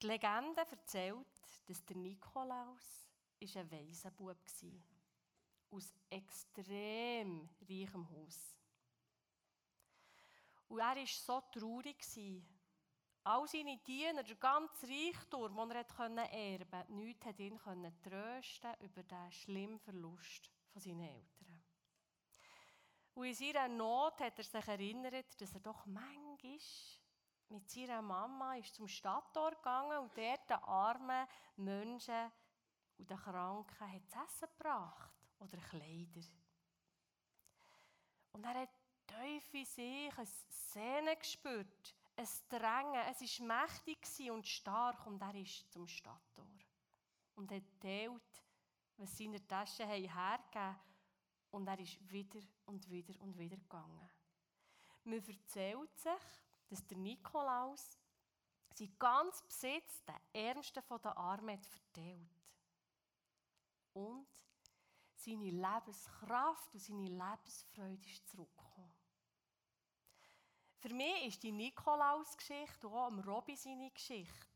Die 0.00 0.06
Legende 0.06 0.60
erzählt, 0.60 1.26
dass 1.66 1.84
der 1.84 1.96
Nikolaus 1.96 3.08
ein 3.40 3.70
Waisenbub 3.70 4.28
war. 4.28 4.82
Aus 5.70 5.92
extrem 6.08 7.48
reichem 7.68 8.08
Haus. 8.10 8.56
Und 10.68 10.78
er 10.78 10.96
war 10.96 11.06
so 11.06 11.42
traurig. 11.52 12.44
All 13.24 13.46
seine 13.48 13.76
Diener, 13.78 14.22
der 14.22 14.36
ganze 14.36 14.86
Reichtum, 14.86 15.54
den 15.56 16.16
er 16.18 16.32
erben 16.32 16.70
konnte, 16.70 16.92
nichts 16.92 17.26
hat 17.26 17.38
ihn 17.40 17.58
trösten 18.02 18.74
über 18.80 19.02
den 19.02 19.32
schlimmen 19.32 19.80
Verlust 19.80 20.48
von 20.72 20.80
seinen 20.80 21.00
Eltern. 21.00 21.47
Und 23.18 23.24
in 23.24 23.34
seiner 23.34 23.66
Not 23.66 24.20
hat 24.20 24.38
er 24.38 24.44
sich 24.44 24.68
erinnert, 24.68 25.40
dass 25.40 25.52
er 25.52 25.58
doch 25.58 25.84
manchmal 25.86 26.60
mit 27.48 27.68
seiner 27.68 28.00
Mama 28.00 28.54
ist 28.54 28.76
zum 28.76 28.86
Stadttor 28.86 29.50
gegangen 29.50 29.98
und 29.98 30.16
dort 30.16 30.48
den 30.48 30.62
armen 30.62 31.26
Menschen 31.56 32.30
und 32.96 33.10
den 33.10 33.16
Kranken 33.16 33.92
hat 33.92 34.08
zu 34.08 34.18
essen 34.20 34.48
gebracht 34.56 35.10
oder 35.40 35.58
Kleider. 35.58 36.28
Und 38.30 38.44
er 38.44 38.54
hat 38.54 38.70
tief 39.08 39.52
in 39.52 39.64
sich 39.64 40.16
ein 40.16 40.28
Sehnen 40.50 41.18
gespürt, 41.18 41.96
ein 42.14 42.28
Drängen. 42.48 43.02
Es 43.10 43.40
war 43.40 43.64
mächtig 43.64 44.30
und 44.30 44.46
stark 44.46 45.04
und 45.08 45.20
er 45.20 45.34
ist 45.34 45.72
zum 45.72 45.88
Stadttor. 45.88 46.46
Und 47.34 47.50
hat 47.50 47.80
teilt, 47.80 48.44
was 48.96 49.18
seine 49.18 49.44
Taschen 49.44 49.88
hergegeben 49.88 50.76
und 51.50 51.66
er 51.66 51.80
ist 51.80 51.98
wieder 52.12 52.38
und 52.68 52.88
wieder 52.90 53.20
und 53.20 53.36
wieder 53.38 53.56
gegangen. 53.56 54.10
Man 55.04 55.24
erzählt 55.26 55.98
sich, 55.98 56.12
dass 56.68 56.86
der 56.86 56.98
Nikolaus 56.98 57.98
sein 58.74 58.94
ganz 58.98 59.42
Besitz 59.42 60.04
den 60.04 60.14
Ärmsten 60.32 60.82
der 61.02 61.16
Armen 61.16 61.58
verteilt. 61.58 62.30
Und 63.94 64.28
seine 65.16 65.50
Lebenskraft 65.50 66.72
und 66.74 66.80
seine 66.80 67.08
Lebensfreude 67.08 68.08
ist 68.08 68.28
zurückgekommen. 68.28 68.92
Für 70.76 70.94
mich 70.94 71.26
ist 71.26 71.42
die 71.42 71.50
Nikolaus-Geschichte 71.50 72.86
und 72.86 72.94
auch 72.94 73.26
Robby 73.26 73.56
seine 73.56 73.90
Geschichte 73.90 74.46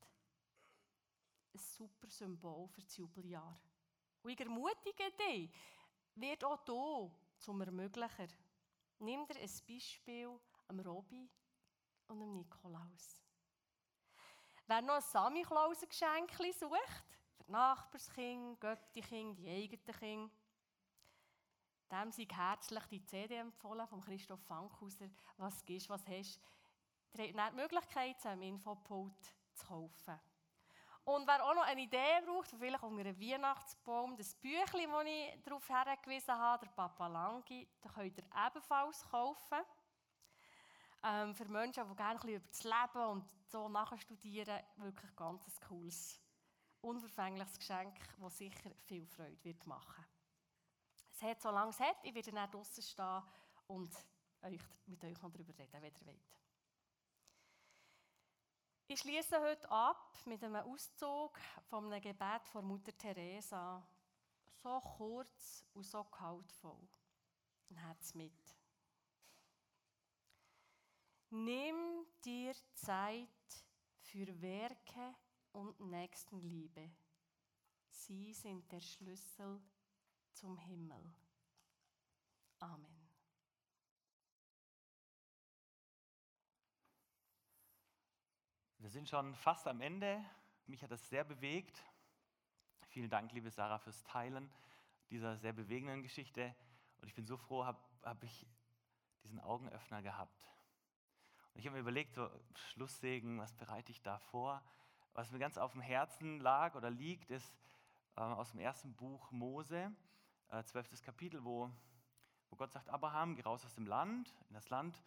ein 1.54 1.58
super 1.58 2.08
Symbol 2.08 2.68
für 2.68 2.82
das 2.82 2.96
Jubeljahr. 2.96 3.60
Und 4.22 4.30
ich 4.30 4.40
ermutige 4.40 5.10
dich, 5.18 5.50
wird 6.14 6.44
auch 6.44 6.64
hier 6.64 7.10
zum 7.42 7.60
Ermöglicher. 7.60 8.28
Nimm 8.98 9.26
dir 9.26 9.36
ein 9.36 9.50
Beispiel 9.68 10.40
am 10.68 10.80
Robby 10.80 11.28
und 12.06 12.22
am 12.22 12.36
Nikolaus. 12.36 13.20
Wer 14.66 14.80
noch 14.82 14.94
ein 14.94 15.02
Samichlaus-Geschenk 15.02 16.30
sucht, 16.30 17.04
für 17.36 17.50
Nachbarskind, 17.50 18.60
Götti-Kind, 18.60 19.38
die 19.38 19.48
eigenen 19.48 19.98
Kinder, 19.98 20.34
dem 21.90 22.12
sei 22.12 22.26
herzlich 22.30 22.86
die 22.86 23.04
CD 23.04 23.36
empfohlen 23.36 23.86
von 23.88 24.00
Christoph 24.00 24.42
Fankhauser. 24.44 25.10
Was 25.36 25.64
gibst, 25.64 25.90
was 25.90 26.06
hast. 26.06 26.40
Ihr 27.14 27.34
habt 27.34 27.52
die 27.52 27.56
Möglichkeit, 27.56 28.16
es 28.18 28.24
am 28.24 28.40
Infopult 28.40 29.34
zu 29.52 29.66
kaufen. 29.66 30.20
Und 31.04 31.26
wer 31.26 31.44
auch 31.44 31.54
noch 31.54 31.64
eine 31.64 31.82
Idee 31.82 32.20
braucht, 32.24 32.50
vielleicht 32.50 32.82
unter 32.82 33.00
einem 33.00 33.20
Weihnachtsbaum, 33.20 34.16
das 34.16 34.34
Büchlein, 34.34 34.90
das 34.90 35.04
ich 35.06 35.42
darauf 35.42 35.66
hingewiesen 35.66 36.34
habe, 36.34 36.66
der 36.66 36.72
Papa 36.72 37.06
Langi, 37.08 37.68
das 37.80 37.92
könnt 37.92 38.16
ihr 38.16 38.24
ebenfalls 38.46 39.04
kaufen. 39.10 39.58
Ähm, 41.04 41.34
für 41.34 41.46
Menschen, 41.46 41.88
die 41.88 41.96
gerne 41.96 42.20
über 42.22 42.46
das 42.48 42.62
Leben 42.62 43.06
und 43.10 43.24
so 43.48 43.68
nachstudieren, 43.68 44.60
wirklich 44.76 45.10
ein 45.10 45.16
ganz 45.16 45.60
cooles, 45.60 46.20
unverfängliches 46.80 47.58
Geschenk, 47.58 47.98
das 48.20 48.38
sicher 48.38 48.70
viel 48.84 49.04
Freude 49.06 49.42
wird 49.42 49.66
machen 49.66 50.04
es 51.22 51.28
hat, 51.30 51.42
solange 51.42 51.70
es 51.70 51.80
hat. 51.80 51.96
Ich 52.02 52.14
werde 52.14 52.32
dann 52.32 52.50
draußen 52.50 52.82
stehen 52.82 53.22
und 53.68 53.94
euch, 54.42 54.60
mit 54.86 55.04
euch 55.04 55.22
noch 55.22 55.30
darüber 55.30 55.56
reden, 55.58 55.82
wenn 55.82 55.84
ihr 55.84 56.06
wollt. 56.06 56.38
Ich 58.92 59.00
schließe 59.00 59.40
heute 59.40 59.70
ab 59.70 60.12
mit 60.26 60.44
einem 60.44 60.56
Auszug 60.56 61.38
von 61.70 61.90
einem 61.90 62.02
Gebet 62.02 62.46
von 62.52 62.66
Mutter 62.66 62.92
Teresa. 62.98 63.82
So 64.62 64.80
kurz 64.82 65.64
und 65.72 65.84
so 65.84 66.04
kaltvoll. 66.04 66.86
Herz 67.74 68.12
mit. 68.12 68.34
Nimm 71.30 72.04
dir 72.22 72.52
Zeit 72.74 73.64
für 73.96 74.42
Werke 74.42 75.14
und 75.52 75.80
Nächstenliebe. 75.80 76.90
Sie 77.88 78.34
sind 78.34 78.70
der 78.70 78.80
Schlüssel 78.82 79.62
zum 80.34 80.58
Himmel. 80.58 81.14
Amen. 82.58 83.01
Wir 88.82 88.90
sind 88.90 89.08
schon 89.08 89.36
fast 89.36 89.68
am 89.68 89.80
Ende. 89.80 90.20
Mich 90.66 90.82
hat 90.82 90.90
das 90.90 91.08
sehr 91.08 91.22
bewegt. 91.22 91.80
Vielen 92.88 93.08
Dank, 93.08 93.30
liebe 93.30 93.48
Sarah, 93.48 93.78
fürs 93.78 94.02
Teilen 94.02 94.50
dieser 95.08 95.36
sehr 95.36 95.52
bewegenden 95.52 96.02
Geschichte. 96.02 96.52
Und 97.00 97.06
ich 97.06 97.14
bin 97.14 97.24
so 97.24 97.36
froh, 97.36 97.64
habe 97.64 97.78
hab 98.02 98.20
ich 98.24 98.44
diesen 99.22 99.38
Augenöffner 99.38 100.02
gehabt. 100.02 100.48
Und 101.54 101.60
ich 101.60 101.66
habe 101.66 101.76
mir 101.76 101.80
überlegt, 101.82 102.16
so 102.16 102.28
Schlusssegen, 102.56 103.38
was 103.38 103.52
bereite 103.52 103.92
ich 103.92 104.02
da 104.02 104.18
vor? 104.18 104.60
Was 105.12 105.30
mir 105.30 105.38
ganz 105.38 105.58
auf 105.58 105.70
dem 105.70 105.80
Herzen 105.80 106.40
lag 106.40 106.74
oder 106.74 106.90
liegt, 106.90 107.30
ist 107.30 107.56
äh, 108.16 108.20
aus 108.20 108.50
dem 108.50 108.58
ersten 108.58 108.96
Buch 108.96 109.30
Mose, 109.30 109.92
äh, 110.48 110.64
zwölftes 110.64 111.02
Kapitel, 111.02 111.44
wo, 111.44 111.70
wo 112.50 112.56
Gott 112.56 112.72
sagt, 112.72 112.88
Abraham, 112.88 113.36
geh 113.36 113.42
raus 113.42 113.64
aus 113.64 113.76
dem 113.76 113.86
Land, 113.86 114.34
in 114.48 114.54
das 114.54 114.70
Land, 114.70 115.00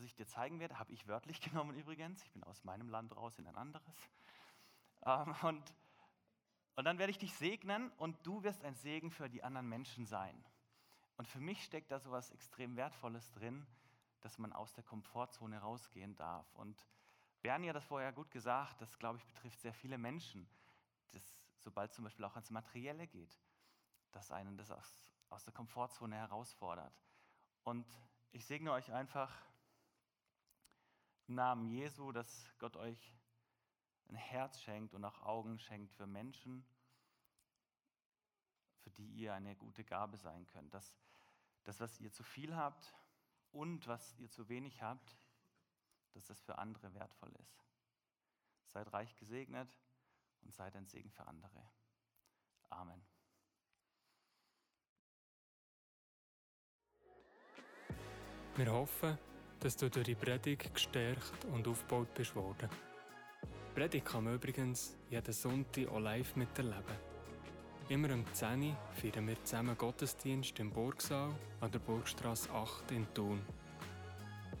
das 0.00 0.06
ich 0.06 0.14
dir 0.14 0.26
zeigen 0.26 0.60
werde. 0.60 0.78
Habe 0.78 0.92
ich 0.92 1.06
wörtlich 1.06 1.40
genommen 1.50 1.76
übrigens. 1.76 2.22
Ich 2.22 2.30
bin 2.32 2.42
aus 2.44 2.64
meinem 2.64 2.88
Land 2.88 3.14
raus 3.14 3.38
in 3.38 3.46
ein 3.46 3.56
anderes. 3.56 4.10
Ähm, 5.04 5.34
und, 5.42 5.74
und 6.76 6.84
dann 6.84 6.98
werde 6.98 7.10
ich 7.10 7.18
dich 7.18 7.34
segnen 7.34 7.90
und 7.98 8.16
du 8.26 8.42
wirst 8.42 8.64
ein 8.64 8.74
Segen 8.74 9.10
für 9.10 9.28
die 9.28 9.42
anderen 9.42 9.68
Menschen 9.68 10.06
sein. 10.06 10.42
Und 11.16 11.28
für 11.28 11.40
mich 11.40 11.62
steckt 11.62 11.90
da 11.90 11.98
so 11.98 12.08
etwas 12.10 12.30
extrem 12.30 12.76
Wertvolles 12.76 13.30
drin, 13.32 13.66
dass 14.22 14.38
man 14.38 14.54
aus 14.54 14.72
der 14.72 14.84
Komfortzone 14.84 15.58
rausgehen 15.58 16.16
darf. 16.16 16.46
Und 16.54 16.86
Bernie 17.42 17.68
hat 17.68 17.76
das 17.76 17.84
vorher 17.84 18.12
gut 18.12 18.30
gesagt, 18.30 18.80
das, 18.80 18.98
glaube 18.98 19.18
ich, 19.18 19.26
betrifft 19.26 19.60
sehr 19.60 19.74
viele 19.74 19.98
Menschen, 19.98 20.48
dass, 21.12 21.22
sobald 21.58 21.92
zum 21.92 22.04
Beispiel 22.04 22.24
auch 22.24 22.34
ans 22.34 22.50
Materielle 22.50 23.06
geht, 23.06 23.38
dass 24.12 24.30
einen 24.30 24.56
das 24.56 24.70
aus, 24.70 25.12
aus 25.28 25.44
der 25.44 25.52
Komfortzone 25.52 26.16
herausfordert. 26.16 26.94
Und 27.64 27.86
ich 28.32 28.46
segne 28.46 28.72
euch 28.72 28.90
einfach 28.92 29.30
Namen 31.34 31.66
Jesu, 31.68 32.12
dass 32.12 32.46
Gott 32.58 32.76
euch 32.76 33.16
ein 34.08 34.16
Herz 34.16 34.60
schenkt 34.60 34.94
und 34.94 35.04
auch 35.04 35.22
Augen 35.22 35.58
schenkt 35.58 35.92
für 35.92 36.06
Menschen, 36.06 36.64
für 38.78 38.90
die 38.90 39.06
ihr 39.06 39.34
eine 39.34 39.54
gute 39.56 39.84
Gabe 39.84 40.16
sein 40.16 40.46
könnt. 40.46 40.74
Dass 40.74 40.94
das, 41.64 41.80
was 41.80 42.00
ihr 42.00 42.12
zu 42.12 42.22
viel 42.22 42.56
habt 42.56 42.94
und 43.52 43.86
was 43.86 44.16
ihr 44.18 44.30
zu 44.30 44.48
wenig 44.48 44.82
habt, 44.82 45.16
dass 46.12 46.26
das 46.26 46.40
für 46.40 46.58
andere 46.58 46.92
wertvoll 46.94 47.32
ist. 47.40 47.64
Seid 48.66 48.92
reich 48.92 49.16
gesegnet 49.16 49.68
und 50.42 50.54
seid 50.54 50.74
ein 50.76 50.86
Segen 50.86 51.10
für 51.10 51.26
andere. 51.26 51.70
Amen. 52.70 53.02
Wir 58.56 58.72
hoffen, 58.72 59.18
dass 59.60 59.76
du 59.76 59.90
durch 59.90 60.06
die 60.06 60.14
Predigt 60.14 60.74
gestärkt 60.74 61.44
und 61.52 61.68
aufgebaut 61.68 62.12
bist 62.14 62.34
worden. 62.34 62.68
Die 63.42 63.74
Predigt 63.74 64.06
kann 64.06 64.24
man 64.24 64.34
übrigens 64.34 64.96
jeden 65.10 65.32
Sonntag 65.32 65.88
auch 65.88 66.00
live 66.00 66.34
miterleben. 66.34 67.10
Immer 67.88 68.14
um 68.14 68.24
10 68.32 68.62
Uhr 68.62 68.76
feiern 68.94 69.26
wir 69.28 69.42
zusammen 69.44 69.76
Gottesdienst 69.76 70.58
im 70.60 70.70
Burgsaal 70.70 71.30
an 71.60 71.70
der 71.70 71.80
Burgstrasse 71.80 72.50
8 72.50 72.90
in 72.92 73.06
Thun. 73.14 73.40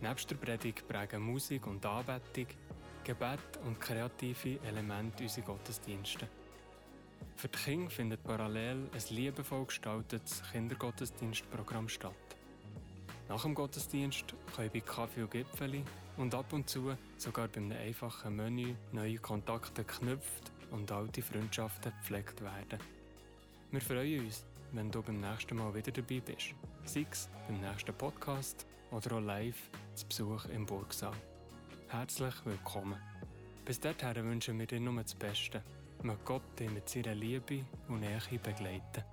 Nebst 0.00 0.30
der 0.30 0.36
Predigt 0.36 0.86
prägen 0.86 1.22
Musik 1.22 1.66
und 1.66 1.84
Anbetung, 1.86 2.46
Gebet 3.04 3.58
und 3.64 3.80
kreative 3.80 4.58
Elemente 4.66 5.22
unsere 5.22 5.46
Gottesdienste. 5.46 6.28
Für 7.36 7.48
die 7.48 7.58
Kinder 7.58 7.90
findet 7.90 8.22
parallel 8.22 8.88
ein 8.92 9.14
liebevoll 9.14 9.64
gestaltetes 9.66 10.42
Kindergottesdienstprogramm 10.52 11.88
statt. 11.88 12.39
Nach 13.30 13.42
dem 13.42 13.54
Gottesdienst 13.54 14.34
können 14.56 14.70
bei 14.72 14.80
Kaffee 14.80 15.22
und 15.22 15.30
Gipfeli 15.30 15.84
und 16.16 16.34
ab 16.34 16.52
und 16.52 16.68
zu 16.68 16.96
sogar 17.16 17.46
bei 17.46 17.60
einem 17.60 17.78
einfachen 17.78 18.34
Menü 18.34 18.74
neue 18.90 19.18
Kontakte 19.18 19.84
geknüpft 19.84 20.50
und 20.72 20.90
alte 20.90 21.22
Freundschaften 21.22 21.92
gepflegt 21.92 22.40
werden. 22.40 22.80
Wir 23.70 23.80
freuen 23.80 24.24
uns, 24.24 24.44
wenn 24.72 24.90
du 24.90 25.00
beim 25.00 25.20
nächsten 25.20 25.56
Mal 25.56 25.72
wieder 25.72 25.92
dabei 25.92 26.18
bist. 26.18 26.56
Sei 26.84 27.06
es 27.08 27.28
beim 27.46 27.60
nächsten 27.60 27.94
Podcast 27.94 28.66
oder 28.90 29.18
auch 29.18 29.20
live 29.20 29.70
zu 29.94 30.06
Besuch 30.08 30.46
im 30.46 30.66
Burgsaal. 30.66 31.14
Herzlich 31.86 32.34
willkommen. 32.44 33.00
Bis 33.64 33.78
dahin 33.78 34.24
wünschen 34.24 34.58
wir 34.58 34.66
dir 34.66 34.80
nur 34.80 35.00
das 35.00 35.14
Beste. 35.14 35.62
Möge 36.02 36.18
Gott 36.24 36.58
dich 36.58 36.68
mit 36.68 36.88
seiner 36.88 37.14
Liebe 37.14 37.64
und 37.86 38.00
Nähe 38.00 38.40
begleiten. 38.42 39.04